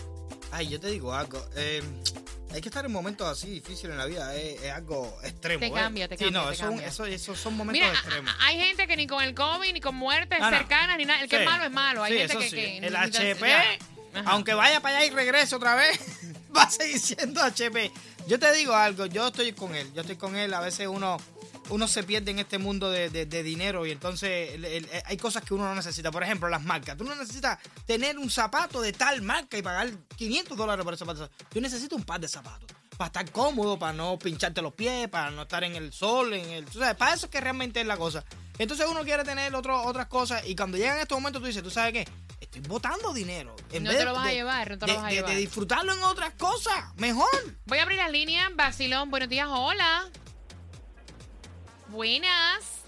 Ay, 0.51 0.69
yo 0.69 0.79
te 0.81 0.89
digo 0.89 1.15
algo. 1.15 1.43
eh, 1.57 1.83
hay 2.53 2.61
que 2.61 2.69
estar 2.69 2.85
en 2.85 2.93
momentos 2.93 3.27
así 3.27 3.49
difíciles 3.49 3.93
en 3.93 3.97
la 3.99 4.05
vida. 4.05 4.35
Es, 4.37 4.63
es 4.63 4.71
algo 4.73 5.17
extremo. 5.23 5.61
Te 5.61 5.67
¿eh? 5.69 5.73
cambia, 5.73 6.09
te 6.09 6.19
Sí, 6.19 6.25
cambia, 6.25 6.43
no, 6.43 6.49
te 6.49 6.55
eso, 6.55 6.65
cambia. 6.67 6.87
eso- 7.15 7.35
son 7.35 7.57
momentos 7.57 7.83
Mira, 7.83 7.95
extremos. 7.99 8.35
hay 8.41 8.61
gente 8.61 8.87
que 8.87 8.97
ni 8.99 9.07
con 9.07 9.25
el 9.25 9.35
COVID, 9.35 9.73
ni 9.73 9.81
con 9.81 9.95
muertes 9.95 10.39
Ah, 10.43 10.51
cercanas, 10.51 10.99
ni 10.99 11.07
nada. 11.07 11.23
El 11.23 11.31
que 11.31 11.37
Sí. 11.39 11.43
es 11.45 11.49
malo 11.49 11.65
es 11.65 11.71
malo. 11.71 12.03
Hay 12.03 12.13
Sí, 12.13 12.19
gente 12.19 12.37
que, 12.37 12.51
sí. 12.51 12.57
que 12.57 12.77
El 12.87 12.95
HP, 12.97 13.49
ya. 13.49 13.65
Aunque 14.27 14.53
vaya 14.53 14.81
para 14.83 14.99
allá 14.99 15.07
y 15.07 15.11
regrese 15.11 15.57
otra 15.57 15.75
vez, 15.75 15.99
va 16.57 16.63
a 16.65 16.71
seguir 16.71 16.99
siendo 16.99 17.43
HP. 17.43 17.91
Yo 18.29 18.39
te 18.39 18.53
digo 18.55 18.75
algo, 18.75 19.07
yo 19.07 19.29
estoy 19.29 19.53
con 19.53 19.75
él, 19.75 19.93
yo 19.95 20.01
estoy 20.03 20.17
con 20.17 20.37
él. 20.37 20.53
A 20.55 20.61
veces 20.61 20.87
uno, 20.89 21.17
uno 21.71 21.89
se 21.89 22.03
pierde 22.05 22.31
en 22.31 22.39
este 22.39 22.59
mundo 22.59 22.91
de, 22.91 23.09
de- 23.11 23.43
dinero 23.43 23.85
y 23.87 23.91
entonces 23.91 24.55
el- 24.55 24.89
hay 25.05 25.17
cosas 25.17 25.43
que 25.45 25.55
uno 25.55 25.65
no 25.65 25.75
necesita. 25.75 26.11
Por 26.11 26.23
ejemplo, 26.23 26.49
las 26.49 26.63
marcas. 26.63 26.97
Tú 26.97 27.05
no 27.05 27.15
necesitas 27.15 27.59
tener 27.87 28.19
un 28.19 28.31
zapato 28.31 28.81
de 28.81 28.93
tal 28.93 29.23
marca 29.23 29.57
y 29.59 29.63
pagar 29.63 29.91
500 30.17 30.57
dólares 30.57 30.85
por 30.85 30.95
ese 30.95 31.05
zapato. 31.05 31.31
Yo 31.53 31.61
necesito 31.61 31.97
un 31.97 32.05
par 32.05 32.21
de 32.21 32.29
zapatos. 32.29 32.69
Para 32.97 33.07
estar 33.07 33.31
cómodo, 33.33 33.79
para 33.79 33.95
no 33.95 34.19
pincharte 34.19 34.61
los 34.63 34.75
pies, 34.75 35.09
para 35.09 35.31
no 35.31 35.43
estar 35.43 35.65
en 35.65 35.75
el 35.75 35.93
sol, 35.93 36.35
en 36.35 36.49
el... 36.51 36.67
tú 36.67 36.79
sabes, 36.79 36.95
para 36.95 37.15
eso 37.15 37.27
es 37.27 37.33
que 37.33 37.41
realmente 37.41 37.81
es 37.81 37.87
la 37.87 37.97
cosa. 37.97 38.23
Entonces 38.59 38.87
uno 38.89 39.03
quiere 39.03 39.25
tener 39.25 39.53
otro- 39.55 39.83
otras 39.83 40.07
cosas 40.07 40.43
y 40.47 40.55
cuando 40.55 40.77
llegan 40.77 40.99
estos 40.99 41.17
momentos 41.19 41.41
tú 41.43 41.47
dices, 41.49 41.63
¿tú 41.63 41.71
sabes 41.71 41.93
qué? 41.95 42.09
Estoy 42.55 42.69
botando 42.69 43.15
dinero. 43.15 43.57
En 43.73 43.83
No 43.85 43.89
vez 43.89 43.99
te 44.01 44.05
lo 44.05 44.13
vas 44.13 44.27
a 44.27 44.29
de- 44.29 44.35
llevar, 44.35 44.71
no 44.73 44.79
te 44.79 44.85
de, 44.85 44.93
lo 44.93 44.99
vas 44.99 45.05
a 45.07 45.09
de- 45.09 45.15
de 45.15 45.21
llevar. 45.23 45.37
disfrutarlo 45.37 45.93
en 45.95 46.03
otras 46.03 46.35
cosas, 46.35 46.95
mejor. 46.99 47.27
Voy 47.65 47.79
a 47.79 47.83
abrir 47.85 47.97
las 47.97 48.13
líneas. 48.13 48.55
Basilón, 48.55 49.11
buenos 49.11 49.31
días, 49.31 49.49
hola. 49.51 50.11
Buenas. 51.89 52.83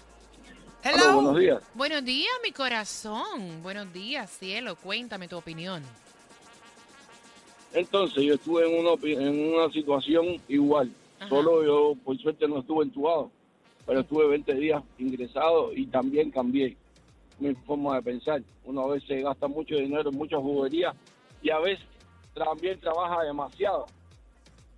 Hello. 0.83 0.97
Aló, 1.03 1.13
buenos 1.15 1.39
días. 1.39 1.63
Buenos 1.73 2.05
días, 2.05 2.31
mi 2.43 2.51
corazón. 2.51 3.63
Buenos 3.63 3.91
días, 3.91 4.29
cielo. 4.29 4.75
Cuéntame 4.75 5.27
tu 5.27 5.35
opinión. 5.37 5.81
Entonces, 7.73 8.23
yo 8.23 8.35
estuve 8.35 8.67
en 8.69 8.85
una, 8.85 8.93
en 9.19 9.53
una 9.55 9.73
situación 9.73 10.39
igual. 10.47 10.91
Ajá. 11.19 11.29
Solo 11.29 11.65
yo, 11.65 11.95
por 12.03 12.15
suerte, 12.19 12.47
no 12.47 12.59
estuve 12.59 12.83
entubado. 12.85 13.31
Pero 13.87 14.01
estuve 14.01 14.27
20 14.27 14.53
días 14.53 14.83
ingresado 14.99 15.73
y 15.73 15.87
también 15.87 16.29
cambié 16.29 16.77
mi 17.39 17.53
forma 17.55 17.95
de 17.95 18.01
pensar. 18.01 18.41
Uno 18.63 18.81
a 18.81 18.93
veces 18.93 19.23
gasta 19.23 19.47
mucho 19.47 19.75
dinero 19.75 20.09
en 20.09 20.17
muchas 20.17 20.39
juguerías 20.39 20.95
y 21.41 21.49
a 21.49 21.59
veces 21.59 21.85
también 22.33 22.79
trabaja 22.79 23.23
demasiado. 23.23 23.85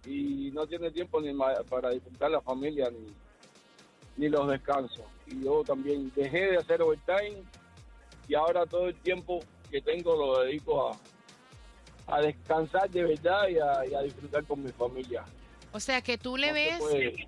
Y 0.06 0.52
no 0.54 0.66
tiene 0.66 0.92
tiempo 0.92 1.20
ni 1.20 1.34
para 1.70 1.90
disfrutar 1.90 2.32
la 2.32 2.42
familia 2.42 2.90
ni, 2.90 3.14
ni 4.16 4.30
los 4.30 4.48
descansos. 4.48 5.06
Y 5.26 5.44
yo 5.44 5.64
también 5.64 6.12
dejé 6.16 6.52
de 6.52 6.58
hacer 6.58 6.82
overtime 6.82 7.44
y 8.28 8.36
ahora 8.36 8.66
todo 8.66 8.88
el 8.88 8.96
tiempo 8.96 9.40
que 9.70 9.82
tengo 9.82 10.16
lo 10.16 10.44
dedico 10.44 10.90
a, 10.90 10.98
a 12.08 12.22
descansar 12.22 12.90
de 12.90 13.04
verdad 13.04 13.48
y 13.50 13.60
a, 13.60 13.86
y 13.86 13.94
a 13.94 14.02
disfrutar 14.02 14.44
con 14.46 14.64
mi 14.64 14.72
familia. 14.72 15.24
O 15.78 15.80
sea 15.80 16.02
que 16.02 16.18
tú 16.18 16.38
le 16.38 16.48
No 16.48 16.54
ves 16.56 16.80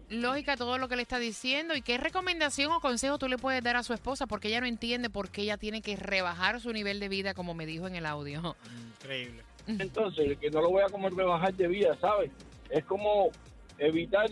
lógica 0.10 0.54
a 0.54 0.58
todo 0.58 0.80
lo 0.80 0.88
que 0.88 0.96
le 0.96 1.04
está 1.04 1.20
diciendo 1.20 1.76
y 1.76 1.84
qué 1.84 2.00
recomendación 2.00 2.72
o 2.72 2.80
consejo 2.80 3.20
tú 3.20 3.28
le 3.28 3.38
puedes 3.38 3.64
dar 3.64 3.76
a 3.76 3.84
su 3.84 3.94
esposa 3.94 4.26
porque 4.26 4.48
ella 4.48 4.60
no 4.60 4.66
entiende 4.66 5.12
por 5.12 5.30
qué 5.30 5.44
ella 5.44 5.58
tiene 5.58 5.84
que 5.84 5.96
rebajar 5.96 6.60
su 6.60 6.74
nivel 6.74 7.00
de 7.00 7.10
vida 7.10 7.36
como 7.36 7.54
me 7.54 7.68
dijo 7.68 7.86
en 7.86 7.96
el 7.96 8.08
audio. 8.08 8.56
Increíble. 8.98 9.44
Entonces, 9.68 10.36
que 10.40 10.50
no 10.50 10.62
lo 10.62 10.72
voy 10.72 10.82
a 10.82 10.88
comer 10.88 11.14
rebajar 11.14 11.54
de 11.54 11.68
vida, 11.68 11.96
¿sabes? 12.02 12.32
Es 12.72 12.84
como 12.86 13.30
evitar 13.78 14.28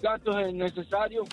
gastos 0.00 0.36
innecesarios 0.48 1.28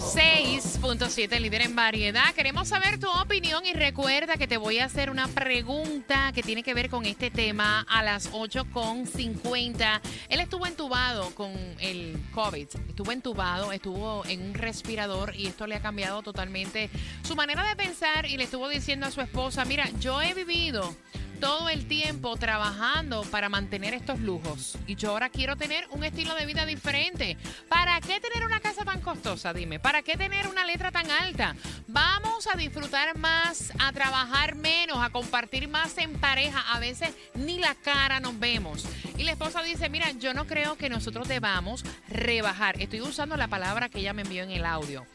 106.7, 0.00 1.38
líder 1.38 1.60
en 1.60 1.76
variedad. 1.76 2.32
Queremos 2.34 2.68
saber 2.68 2.98
tu 2.98 3.08
opinión 3.10 3.66
y 3.66 3.74
recuerda 3.74 4.38
que 4.38 4.48
te 4.48 4.56
voy 4.56 4.78
a 4.78 4.86
hacer 4.86 5.10
una 5.10 5.28
pregunta 5.28 6.32
que 6.34 6.42
tiene 6.42 6.62
que 6.62 6.72
ver 6.72 6.88
con 6.88 7.04
este 7.04 7.30
tema 7.30 7.82
a 7.82 8.02
las 8.02 8.32
8.50. 8.32 10.00
Él 10.30 10.40
estuvo 10.40 10.66
entubado 10.66 11.34
con 11.34 11.52
el 11.80 12.18
COVID, 12.32 12.68
estuvo 12.88 13.12
entubado, 13.12 13.72
estuvo 13.72 14.24
en 14.24 14.42
un 14.42 14.54
respirador 14.54 15.36
y 15.36 15.46
esto 15.46 15.66
le 15.66 15.76
ha 15.76 15.82
cambiado 15.82 16.22
totalmente 16.22 16.88
su 17.22 17.36
manera 17.36 17.62
de 17.62 17.76
pensar 17.76 18.24
y 18.24 18.38
le 18.38 18.44
estuvo 18.44 18.68
diciendo 18.70 19.06
a 19.06 19.10
su 19.10 19.20
esposa, 19.20 19.66
mira, 19.66 19.88
yo 20.00 20.22
he 20.22 20.32
vivido 20.32 20.96
todo 21.40 21.70
el 21.70 21.86
tiempo 21.88 22.36
trabajando 22.36 23.22
para 23.22 23.48
mantener 23.48 23.94
estos 23.94 24.20
lujos. 24.20 24.76
Y 24.86 24.94
yo 24.94 25.10
ahora 25.10 25.30
quiero 25.30 25.56
tener 25.56 25.86
un 25.90 26.04
estilo 26.04 26.34
de 26.34 26.46
vida 26.46 26.66
diferente. 26.66 27.36
¿Para 27.68 28.00
qué 28.00 28.20
tener 28.20 28.46
una 28.46 28.60
casa 28.60 28.84
tan 28.84 29.00
costosa? 29.00 29.52
Dime. 29.52 29.80
¿Para 29.80 30.02
qué 30.02 30.16
tener 30.16 30.46
una 30.46 30.64
letra 30.64 30.92
tan 30.92 31.10
alta? 31.10 31.56
Vamos 31.88 32.46
a 32.46 32.56
disfrutar 32.56 33.16
más, 33.16 33.72
a 33.78 33.92
trabajar 33.92 34.54
menos, 34.54 34.98
a 34.98 35.10
compartir 35.10 35.66
más 35.68 35.96
en 35.98 36.12
pareja. 36.20 36.60
A 36.72 36.78
veces 36.78 37.14
ni 37.34 37.58
la 37.58 37.74
cara 37.74 38.20
nos 38.20 38.38
vemos. 38.38 38.84
Y 39.16 39.24
la 39.24 39.32
esposa 39.32 39.62
dice, 39.62 39.88
mira, 39.88 40.12
yo 40.12 40.34
no 40.34 40.46
creo 40.46 40.76
que 40.76 40.90
nosotros 40.90 41.26
debamos 41.26 41.84
rebajar. 42.08 42.80
Estoy 42.80 43.00
usando 43.00 43.36
la 43.36 43.48
palabra 43.48 43.88
que 43.88 44.00
ella 44.00 44.12
me 44.12 44.22
envió 44.22 44.42
en 44.42 44.50
el 44.50 44.66
audio. 44.66 45.06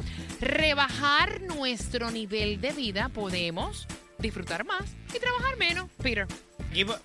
Rebajar 0.41 1.41
nuestro 1.41 2.09
nivel 2.09 2.59
de 2.59 2.73
vida 2.73 3.09
podemos 3.09 3.87
disfrutar 4.25 4.65
más 4.65 4.95
y 5.13 5.19
trabajar 5.19 5.57
menos. 5.57 5.89
Peter. 6.01 6.27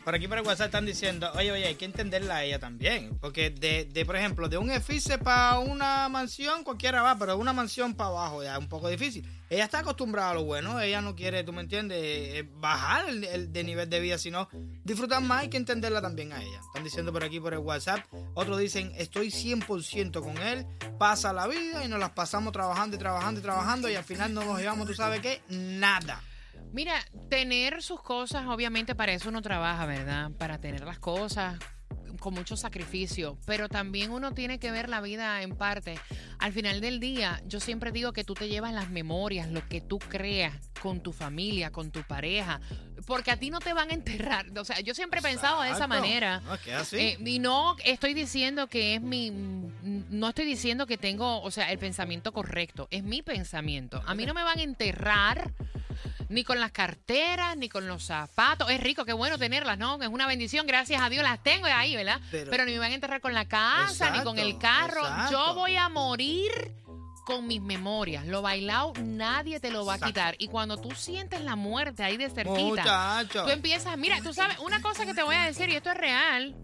Por 0.04 0.16
aquí 0.16 0.26
por 0.26 0.36
el 0.36 0.44
WhatsApp 0.44 0.66
están 0.66 0.84
diciendo, 0.84 1.30
oye, 1.36 1.52
oye, 1.52 1.64
hay 1.64 1.76
que 1.76 1.84
entenderla 1.84 2.36
a 2.36 2.44
ella 2.44 2.58
también. 2.58 3.16
Porque 3.20 3.50
de, 3.50 3.84
de 3.84 4.04
por 4.04 4.16
ejemplo, 4.16 4.48
de 4.48 4.58
un 4.58 4.68
edificio 4.68 5.16
para 5.20 5.60
una 5.60 6.08
mansión, 6.08 6.64
cualquiera 6.64 7.02
va, 7.02 7.16
pero 7.16 7.36
de 7.36 7.38
una 7.38 7.52
mansión 7.52 7.94
para 7.94 8.10
abajo 8.10 8.42
ya 8.42 8.54
es 8.54 8.58
un 8.58 8.68
poco 8.68 8.88
difícil. 8.88 9.24
Ella 9.48 9.64
está 9.64 9.80
acostumbrada 9.80 10.32
a 10.32 10.34
lo 10.34 10.44
bueno, 10.44 10.80
ella 10.80 11.00
no 11.00 11.14
quiere, 11.14 11.44
tú 11.44 11.52
me 11.52 11.60
entiendes, 11.60 11.98
eh, 12.00 12.48
bajar 12.56 13.08
el, 13.08 13.22
el 13.22 13.52
de 13.52 13.62
nivel 13.62 13.88
de 13.88 14.00
vida, 14.00 14.18
sino 14.18 14.48
disfrutar 14.82 15.22
más, 15.22 15.42
hay 15.42 15.50
que 15.50 15.56
entenderla 15.56 16.02
también 16.02 16.32
a 16.32 16.42
ella. 16.42 16.60
Están 16.66 16.82
diciendo 16.82 17.12
por 17.12 17.22
aquí 17.22 17.38
por 17.38 17.52
el 17.52 17.60
WhatsApp, 17.60 18.04
otros 18.34 18.58
dicen, 18.58 18.92
estoy 18.96 19.28
100% 19.28 20.20
con 20.20 20.36
él, 20.38 20.66
pasa 20.98 21.32
la 21.32 21.46
vida 21.46 21.84
y 21.84 21.88
nos 21.88 22.00
las 22.00 22.10
pasamos 22.10 22.52
trabajando 22.52 22.96
y 22.96 22.98
trabajando 22.98 23.38
y 23.38 23.42
trabajando 23.42 23.88
y 23.88 23.94
al 23.94 24.04
final 24.04 24.34
no 24.34 24.44
nos 24.44 24.58
llevamos, 24.58 24.88
tú 24.88 24.94
sabes 24.94 25.20
qué, 25.20 25.42
nada. 25.48 26.20
Mira, 26.72 26.94
tener 27.28 27.82
sus 27.82 28.00
cosas, 28.02 28.46
obviamente 28.46 28.94
para 28.94 29.12
eso 29.12 29.28
uno 29.28 29.42
trabaja, 29.42 29.86
¿verdad? 29.86 30.30
Para 30.38 30.58
tener 30.58 30.84
las 30.84 30.98
cosas 30.98 31.58
con 32.18 32.34
mucho 32.34 32.56
sacrificio, 32.56 33.38
pero 33.46 33.68
también 33.68 34.10
uno 34.10 34.32
tiene 34.32 34.58
que 34.58 34.70
ver 34.70 34.88
la 34.88 35.00
vida 35.00 35.42
en 35.42 35.56
parte. 35.56 35.98
Al 36.38 36.52
final 36.52 36.80
del 36.80 37.00
día, 37.00 37.42
yo 37.46 37.60
siempre 37.60 37.92
digo 37.92 38.12
que 38.12 38.24
tú 38.24 38.34
te 38.34 38.48
llevas 38.48 38.72
las 38.72 38.90
memorias, 38.90 39.50
lo 39.50 39.66
que 39.68 39.80
tú 39.80 39.98
creas 39.98 40.54
con 40.80 41.00
tu 41.00 41.12
familia, 41.12 41.70
con 41.70 41.90
tu 41.90 42.02
pareja, 42.02 42.60
porque 43.06 43.30
a 43.30 43.36
ti 43.36 43.50
no 43.50 43.58
te 43.58 43.72
van 43.72 43.90
a 43.90 43.94
enterrar. 43.94 44.46
O 44.56 44.64
sea, 44.64 44.80
yo 44.80 44.94
siempre 44.94 45.20
he 45.20 45.22
pensado 45.22 45.62
de 45.62 45.70
esa 45.70 45.86
manera. 45.86 46.42
Que 46.64 46.74
así. 46.74 46.96
Eh, 46.96 47.18
y 47.24 47.38
no 47.38 47.76
estoy 47.84 48.14
diciendo 48.14 48.68
que 48.68 48.94
es 48.94 49.00
mi. 49.02 49.30
No 49.30 50.28
estoy 50.28 50.44
diciendo 50.44 50.86
que 50.86 50.98
tengo, 50.98 51.42
o 51.42 51.50
sea, 51.50 51.72
el 51.72 51.78
pensamiento 51.78 52.32
correcto. 52.32 52.86
Es 52.90 53.02
mi 53.02 53.22
pensamiento. 53.22 54.02
A 54.06 54.14
mí 54.14 54.26
no 54.26 54.34
me 54.34 54.42
van 54.42 54.58
a 54.58 54.62
enterrar 54.62 55.52
ni 56.30 56.44
con 56.44 56.60
las 56.60 56.70
carteras, 56.72 57.56
ni 57.56 57.68
con 57.68 57.86
los 57.86 58.04
zapatos. 58.04 58.70
Es 58.70 58.80
rico, 58.80 59.04
qué 59.04 59.12
bueno 59.12 59.36
tenerlas, 59.36 59.76
¿no? 59.76 60.00
Es 60.00 60.08
una 60.08 60.26
bendición, 60.26 60.66
gracias 60.66 61.02
a 61.02 61.08
Dios 61.10 61.22
las 61.24 61.42
tengo 61.42 61.66
ahí, 61.66 61.96
¿verdad? 61.96 62.20
Pero, 62.30 62.50
Pero- 62.50 62.64
ni 62.64 62.72
me 62.72 62.78
van 62.78 62.92
a 62.92 62.94
enterrar 62.94 63.20
con 63.20 63.34
la 63.34 63.46
casa, 63.48 64.10
ni 64.10 64.22
con 64.22 64.38
el 64.38 64.50
Exacto, 64.52 65.00
carro. 65.02 65.30
Yo 65.30 65.54
voy 65.54 65.76
a 65.76 65.88
morir 65.88 66.50
con 67.26 67.46
mis 67.46 67.60
memorias. 67.60 68.26
Lo 68.26 68.42
bailado 68.42 68.92
nadie 69.02 69.60
te 69.60 69.70
lo 69.70 69.84
va 69.84 69.94
a 69.94 69.98
quitar. 69.98 70.36
Y 70.38 70.48
cuando 70.48 70.76
tú 70.78 70.92
sientes 70.92 71.40
la 71.42 71.56
muerte 71.56 72.02
ahí 72.02 72.16
de 72.16 72.30
cerquita, 72.30 72.60
Muchacho. 72.60 73.44
tú 73.44 73.50
empiezas, 73.50 73.96
mira, 73.98 74.20
tú 74.22 74.32
sabes, 74.32 74.58
una 74.60 74.80
cosa 74.80 75.04
que 75.04 75.14
te 75.14 75.22
voy 75.22 75.34
a 75.36 75.42
decir, 75.42 75.68
y 75.68 75.74
esto 75.74 75.90
es 75.90 75.96
real. 75.98 76.54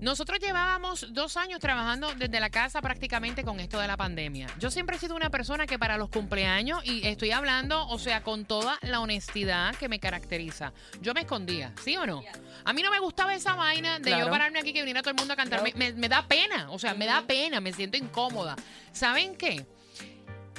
Nosotros 0.00 0.38
llevábamos 0.38 1.12
dos 1.12 1.36
años 1.36 1.58
trabajando 1.58 2.14
desde 2.14 2.38
la 2.38 2.50
casa 2.50 2.80
prácticamente 2.80 3.42
con 3.42 3.58
esto 3.58 3.80
de 3.80 3.88
la 3.88 3.96
pandemia. 3.96 4.46
Yo 4.60 4.70
siempre 4.70 4.96
he 4.96 4.98
sido 5.00 5.16
una 5.16 5.28
persona 5.30 5.66
que 5.66 5.76
para 5.78 5.98
los 5.98 6.08
cumpleaños, 6.08 6.84
y 6.84 7.04
estoy 7.06 7.32
hablando, 7.32 7.86
o 7.88 7.98
sea, 7.98 8.22
con 8.22 8.44
toda 8.44 8.78
la 8.82 9.00
honestidad 9.00 9.74
que 9.74 9.88
me 9.88 9.98
caracteriza, 9.98 10.72
yo 11.00 11.14
me 11.14 11.20
escondía, 11.22 11.72
¿sí 11.82 11.96
o 11.96 12.06
no? 12.06 12.22
A 12.64 12.72
mí 12.72 12.82
no 12.82 12.90
me 12.92 13.00
gustaba 13.00 13.34
esa 13.34 13.54
vaina 13.54 13.98
de 13.98 14.10
yo 14.10 14.30
pararme 14.30 14.60
aquí 14.60 14.72
que 14.72 14.80
viniera 14.82 15.02
todo 15.02 15.10
el 15.10 15.16
mundo 15.16 15.32
a 15.34 15.36
cantar. 15.36 15.62
Me, 15.62 15.72
me- 15.74 15.92
me 15.92 16.08
da 16.08 16.22
pena, 16.26 16.70
o 16.70 16.78
sea, 16.78 16.94
me 16.94 17.06
da 17.06 17.22
pena, 17.26 17.60
me 17.60 17.72
siento 17.72 17.96
incómoda. 17.96 18.54
¿Saben 18.92 19.36
qué? 19.36 19.66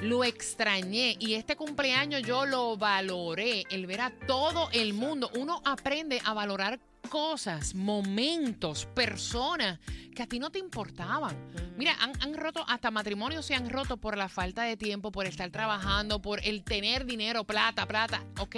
Lo 0.01 0.23
extrañé 0.23 1.15
y 1.19 1.33
este 1.33 1.55
cumpleaños 1.57 2.21
yo 2.23 2.45
lo 2.45 2.77
valoré, 2.77 3.63
el 3.69 3.85
ver 3.85 4.01
a 4.01 4.11
todo 4.27 4.69
el 4.71 4.93
mundo. 4.93 5.29
Uno 5.35 5.61
aprende 5.65 6.21
a 6.23 6.33
valorar 6.33 6.79
cosas, 7.09 7.73
momentos, 7.75 8.85
personas 8.85 9.79
que 10.15 10.23
a 10.23 10.27
ti 10.27 10.39
no 10.39 10.49
te 10.49 10.59
importaban. 10.59 11.35
Mira, 11.77 11.95
han, 11.99 12.11
han 12.21 12.35
roto, 12.35 12.63
hasta 12.67 12.91
matrimonios 12.91 13.45
se 13.45 13.55
han 13.55 13.69
roto 13.69 13.97
por 13.97 14.17
la 14.17 14.29
falta 14.29 14.63
de 14.63 14.77
tiempo, 14.77 15.11
por 15.11 15.25
estar 15.25 15.49
trabajando, 15.49 16.21
por 16.21 16.39
el 16.45 16.63
tener 16.63 17.05
dinero, 17.05 17.43
plata, 17.45 17.87
plata. 17.87 18.25
Ok, 18.39 18.55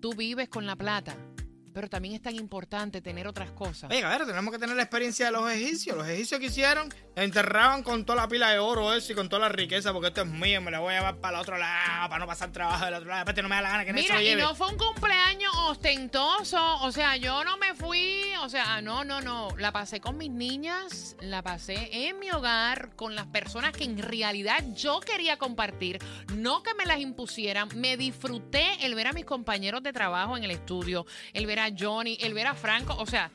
tú 0.00 0.14
vives 0.14 0.48
con 0.48 0.66
la 0.66 0.76
plata, 0.76 1.16
pero 1.74 1.88
también 1.88 2.14
es 2.14 2.22
tan 2.22 2.34
importante 2.36 3.00
tener 3.02 3.26
otras 3.26 3.50
cosas. 3.50 3.90
Oye, 3.90 4.02
a 4.04 4.08
ver, 4.08 4.26
tenemos 4.26 4.52
que 4.52 4.58
tener 4.58 4.76
la 4.76 4.82
experiencia 4.82 5.26
de 5.26 5.32
los 5.32 5.50
egipcios. 5.50 5.96
Los 5.96 6.08
egipcios 6.08 6.40
que 6.40 6.46
hicieron, 6.46 6.88
enterraban 7.16 7.82
con 7.82 8.04
toda 8.04 8.22
la 8.22 8.28
pila 8.28 8.50
de 8.50 8.58
oro 8.58 8.94
eso 8.94 9.12
y 9.12 9.14
con 9.14 9.28
toda 9.28 9.40
la 9.40 9.48
riqueza, 9.48 9.92
porque 9.92 10.08
esto 10.08 10.22
es 10.22 10.26
mío, 10.28 10.60
me 10.60 10.70
la 10.70 10.78
voy 10.80 10.94
a 10.94 10.98
llevar 10.98 11.16
para 11.16 11.36
el 11.36 11.42
otro 11.42 11.58
lado, 11.58 12.08
para 12.08 12.18
no 12.20 12.26
pasar 12.26 12.52
trabajo 12.52 12.84
del 12.84 12.94
otro 12.94 13.08
lado. 13.08 13.24
Después 13.24 13.42
no 13.42 13.48
me 13.48 13.56
da 13.56 13.62
la 13.62 13.70
gana 13.70 13.84
que 13.84 13.92
nadie 13.92 14.06
se 14.06 14.12
Mira, 14.12 14.14
lo 14.16 14.22
y 14.22 14.24
lleve. 14.24 14.42
no 14.42 14.54
fue 14.54 14.68
un 14.68 14.78
cumpleaños 14.78 15.52
ostentoso, 15.66 16.76
o 16.82 16.92
sea, 16.92 17.16
yo 17.16 17.44
no 17.44 17.56
me 17.58 17.74
fui, 17.74 18.22
o 18.40 18.48
sea, 18.48 18.80
no, 18.80 19.04
no, 19.04 19.20
no, 19.20 19.48
la 19.58 19.72
pasé 19.72 20.00
con 20.00 20.16
mis 20.16 20.30
niñas, 20.30 21.16
la 21.20 21.42
pasé 21.42 21.88
en 22.08 22.18
mi 22.18 22.30
hogar, 22.30 22.94
con 22.96 23.14
las 23.14 23.26
personas 23.26 23.72
que 23.72 23.84
en 23.84 23.98
realidad 23.98 24.64
yo 24.74 25.00
quería 25.00 25.36
compartir, 25.36 25.98
no 26.34 26.62
que 26.62 26.74
me 26.74 26.86
las 26.86 27.00
impusieran, 27.00 27.68
me 27.74 27.96
disfruté 27.96 28.64
el 28.84 28.94
ver 28.94 29.08
a 29.08 29.12
mis 29.12 29.24
compañeros 29.24 29.82
de 29.82 29.92
trabajo 29.92 30.36
en 30.36 30.44
el 30.44 30.50
estudio, 30.50 31.06
el 31.32 31.46
ver 31.46 31.58
a 31.58 31.63
Johnny, 31.76 32.16
el 32.20 32.34
ver 32.34 32.46
a 32.46 32.54
Franco, 32.54 32.96
o 32.98 33.06
sea... 33.06 33.30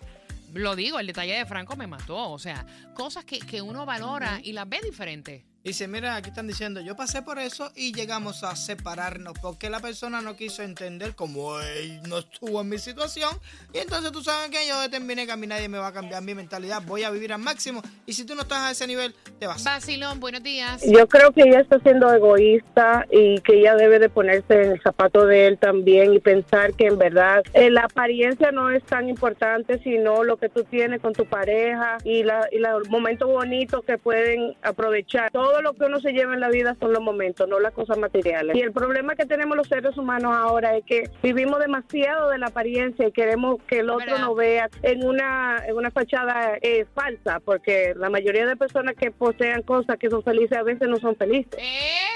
Lo 0.51 0.75
digo, 0.75 0.99
el 0.99 1.05
detalle 1.05 1.37
de 1.37 1.45
Franco 1.45 1.75
me 1.75 1.85
mató. 1.85 2.31
O 2.31 2.39
sea, 2.39 2.65
cosas 2.95 3.23
que, 3.23 3.37
que 3.37 3.61
uno 3.61 3.85
valora 3.85 4.41
y 4.43 4.53
las 4.53 4.67
ve 4.67 4.79
diferente. 4.83 5.45
Dice, 5.63 5.89
mira, 5.89 6.15
aquí 6.15 6.29
están 6.29 6.47
diciendo, 6.47 6.79
yo 6.79 6.95
pasé 6.95 7.21
por 7.21 7.37
eso 7.37 7.69
y 7.75 7.93
llegamos 7.93 8.45
a 8.45 8.55
separarnos 8.55 9.33
porque 9.41 9.69
la 9.69 9.81
persona 9.81 10.21
no 10.21 10.37
quiso 10.37 10.63
entender 10.63 11.15
como 11.15 11.59
él 11.59 11.99
no 12.07 12.19
estuvo 12.19 12.61
en 12.61 12.69
mi 12.69 12.77
situación. 12.77 13.29
Y 13.73 13.79
entonces 13.79 14.13
tú 14.13 14.23
sabes 14.23 14.49
que 14.51 14.65
yo 14.65 14.79
determiné 14.79 15.25
que 15.25 15.33
a 15.33 15.35
mí 15.35 15.47
nadie 15.47 15.67
me 15.67 15.77
va 15.77 15.87
a 15.87 15.91
cambiar 15.91 16.23
mi 16.23 16.33
mentalidad, 16.33 16.81
voy 16.85 17.03
a 17.03 17.09
vivir 17.09 17.33
al 17.33 17.41
máximo. 17.41 17.81
Y 18.05 18.13
si 18.13 18.25
tú 18.25 18.35
no 18.35 18.43
estás 18.43 18.59
a 18.59 18.71
ese 18.71 18.87
nivel, 18.87 19.13
te 19.37 19.47
vas. 19.47 19.61
Basilón, 19.65 20.21
buenos 20.21 20.43
días. 20.43 20.81
Yo 20.85 21.07
creo 21.09 21.33
que 21.33 21.41
ella 21.41 21.59
está 21.59 21.77
siendo 21.79 22.13
egoísta 22.13 23.05
y 23.11 23.41
que 23.41 23.59
ella 23.59 23.75
debe 23.75 23.99
de 23.99 24.07
ponerse 24.07 24.63
en 24.63 24.71
el 24.71 24.81
zapato 24.81 25.25
de 25.25 25.47
él 25.47 25.57
también 25.57 26.13
y 26.13 26.19
pensar 26.19 26.73
que 26.73 26.87
en 26.87 26.97
verdad 26.97 27.43
eh, 27.53 27.69
la 27.69 27.81
apariencia 27.81 28.53
no 28.53 28.71
es 28.71 28.83
tan 28.85 29.09
importante, 29.09 29.79
sino 29.83 30.23
lo 30.23 30.37
que 30.37 30.47
tú 30.47 30.63
tienes 30.63 31.01
con 31.01 31.11
tu 31.11 31.25
pareja 31.25 31.97
y, 32.05 32.23
la, 32.23 32.47
y 32.49 32.59
los 32.59 32.87
momentos 32.87 33.27
bonitos 33.27 33.83
que 33.83 33.97
pueden 33.97 34.55
aprovechar. 34.61 35.31
Todo 35.31 35.48
lo 35.61 35.73
que 35.73 35.85
uno 35.85 35.99
se 35.99 36.11
lleva 36.11 36.33
en 36.33 36.39
la 36.39 36.49
vida 36.49 36.75
son 36.79 36.93
los 36.93 37.01
momentos, 37.01 37.47
no 37.47 37.59
las 37.59 37.73
cosas 37.73 37.97
materiales. 37.97 38.55
Y 38.55 38.61
el 38.61 38.71
problema 38.71 39.15
que 39.15 39.25
tenemos 39.25 39.57
los 39.57 39.67
seres 39.67 39.97
humanos 39.97 40.35
ahora 40.35 40.75
es 40.77 40.83
que 40.85 41.09
vivimos 41.23 41.59
demasiado 41.59 42.29
de 42.29 42.37
la 42.37 42.47
apariencia 42.47 43.07
y 43.07 43.11
queremos 43.11 43.57
que 43.67 43.79
el 43.79 43.89
otro 43.89 44.17
nos 44.19 44.35
vea 44.35 44.69
en 44.83 45.05
una, 45.05 45.63
en 45.67 45.75
una 45.75 45.91
fachada 45.91 46.57
eh, 46.61 46.85
falsa, 46.93 47.39
porque 47.39 47.93
la 47.95 48.09
mayoría 48.09 48.45
de 48.45 48.55
personas 48.55 48.95
que 48.95 49.11
posean 49.11 49.61
cosas 49.63 49.97
que 49.99 50.09
son 50.09 50.23
felices 50.23 50.57
a 50.57 50.63
veces 50.63 50.87
no 50.87 50.97
son 50.97 51.15
felices. 51.15 51.59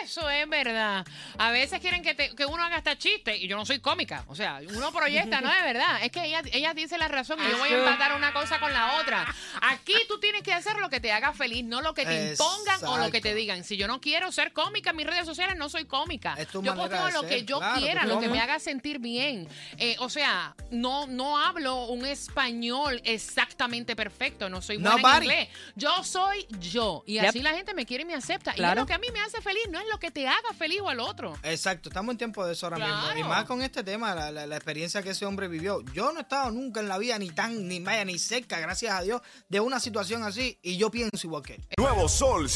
Eso 0.03 0.29
es 0.29 0.47
verdad. 0.49 1.05
A 1.37 1.51
veces 1.51 1.79
quieren 1.79 2.03
que, 2.03 2.13
te- 2.13 2.35
que 2.35 2.45
uno 2.45 2.63
haga 2.63 2.77
hasta 2.77 2.97
chiste 2.97 3.37
y 3.37 3.47
yo 3.47 3.55
no 3.57 3.65
soy 3.65 3.79
cómica. 3.79 4.23
O 4.27 4.35
sea, 4.35 4.59
uno 4.75 4.91
proyecta, 4.91 5.41
no 5.41 5.49
es 5.51 5.63
verdad. 5.63 6.03
Es 6.03 6.11
que 6.11 6.23
ella, 6.25 6.41
ella 6.51 6.73
dice 6.73 6.97
la 6.97 7.07
razón 7.07 7.39
y 7.39 7.49
yo 7.51 7.57
voy 7.57 7.69
a 7.69 7.77
empatar 7.79 8.15
una 8.15 8.33
cosa 8.33 8.59
con 8.59 8.71
la 8.73 8.99
otra. 8.99 9.25
Aquí 9.61 9.93
tú 10.07 10.19
tienes 10.19 10.43
que 10.43 10.53
hacer 10.53 10.77
lo 10.77 10.89
que 10.89 10.99
te 10.99 11.11
haga 11.11 11.33
feliz, 11.33 11.63
no 11.63 11.81
lo 11.81 11.93
que 11.93 12.05
te 12.05 12.29
impongan 12.31 12.85
o 12.85 12.97
lo 12.97 13.11
que 13.11 13.21
te 13.23 13.33
digan. 13.33 13.63
Si 13.63 13.77
yo 13.77 13.87
no 13.87 13.99
quiero 13.99 14.31
ser 14.31 14.53
cómica 14.53 14.91
en 14.91 14.97
mis 14.97 15.07
redes 15.07 15.25
sociales, 15.25 15.55
no 15.57 15.69
soy 15.69 15.85
cómica. 15.85 16.35
Es 16.37 16.49
tu 16.49 16.61
Yo 16.61 16.75
pongo 16.75 16.87
lo 17.09 17.21
ser, 17.21 17.29
que 17.29 17.43
yo 17.45 17.57
claro, 17.57 17.81
quiera, 17.81 18.01
tu 18.03 18.07
lo 18.09 18.19
que 18.19 18.27
me 18.27 18.39
haga 18.39 18.59
sentir 18.59 18.99
bien. 18.99 19.47
Eh, 19.77 19.95
o 19.99 20.09
sea, 20.09 20.55
no, 20.69 21.07
no 21.07 21.39
hablo 21.39 21.85
un 21.85 22.05
español 22.05 23.01
exactamente 23.05 23.95
perfecto, 23.95 24.49
no 24.49 24.61
soy 24.61 24.77
buena 24.77 24.97
Nobody. 24.97 25.15
en 25.15 25.23
inglés. 25.23 25.49
Yo 25.75 26.03
soy 26.03 26.45
yo 26.59 27.03
y 27.07 27.13
Yep. 27.13 27.25
así 27.29 27.39
la 27.41 27.53
gente 27.53 27.73
me 27.73 27.85
quiere 27.85 28.03
y 28.03 28.05
me 28.05 28.13
acepta. 28.15 28.53
Y 28.57 28.61
es 28.63 28.75
lo 28.75 28.85
que 28.85 28.93
a 28.93 28.97
mí 28.99 29.07
me 29.13 29.21
hace 29.21 29.41
feliz, 29.41 29.63
no 29.71 29.79
es 29.79 29.85
lo 29.91 29.97
que 29.99 30.11
te 30.11 30.27
haga 30.27 30.53
feliz 30.57 30.81
o 30.81 30.89
al 30.89 30.99
otro. 30.99 31.35
Exacto, 31.43 31.89
estamos 31.89 32.11
en 32.13 32.17
tiempo 32.17 32.45
de 32.45 32.53
eso 32.53 32.65
ahora 32.65 32.77
mismo. 32.77 33.19
Y 33.19 33.23
más 33.23 33.45
con 33.45 33.61
este 33.61 33.83
tema, 33.83 34.13
la, 34.13 34.31
la- 34.31 34.45
la 34.47 34.55
experiencia 34.55 35.01
que 35.01 35.11
ese 35.11 35.25
hombre 35.25 35.47
vivió. 35.47 35.81
Yo 35.93 36.11
no 36.11 36.19
he 36.19 36.23
estado 36.23 36.51
nunca 36.51 36.81
en 36.81 36.89
la 36.89 36.97
vida 36.97 37.17
ni 37.17 37.29
tan, 37.29 37.67
ni 37.67 37.79
vaya, 37.79 38.03
ni 38.03 38.19
cerca, 38.19 38.59
gracias 38.59 38.93
a 38.93 39.01
Dios, 39.01 39.21
de 39.47 39.59
una 39.61 39.79
situación 39.79 40.23
así. 40.23 40.59
Y 40.61 40.75
yo 40.77 40.91
pienso 40.91 41.25
igual 41.25 41.43
que 41.43 41.53
él. 41.55 41.65
Nuevo 41.77 42.09
Sol 42.09 42.49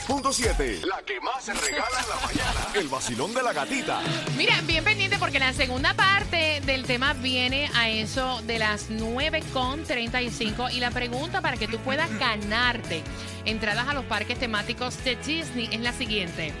106.7. 0.00 0.84
La 0.84 1.02
que 1.02 1.20
más 1.20 1.44
se 1.44 1.52
regala 1.54 2.00
en 2.00 2.08
la 2.08 2.16
mañana. 2.26 2.68
El 2.74 2.88
vacilón 2.88 3.34
de 3.34 3.42
la 3.42 3.52
gatita. 3.52 4.00
Mira, 4.36 4.60
bien 4.62 4.84
pendiente 4.84 5.18
porque 5.18 5.38
la 5.38 5.52
segunda 5.52 5.94
parte 5.94 6.60
del 6.64 6.84
tema 6.84 7.14
viene 7.14 7.70
a 7.74 7.88
eso 7.88 8.40
de 8.42 8.58
las 8.58 8.90
9.35 8.90 10.72
y 10.72 10.80
la 10.80 10.90
pregunta 10.90 11.40
para 11.40 11.56
que 11.56 11.68
tú 11.68 11.78
puedas 11.78 12.10
ganarte 12.18 13.02
entradas 13.44 13.88
a 13.88 13.94
los 13.94 14.04
parques 14.04 14.38
temáticos 14.38 15.02
de 15.04 15.16
Disney 15.16 15.68
es 15.72 15.80
la 15.80 15.92
siguiente. 15.92 16.52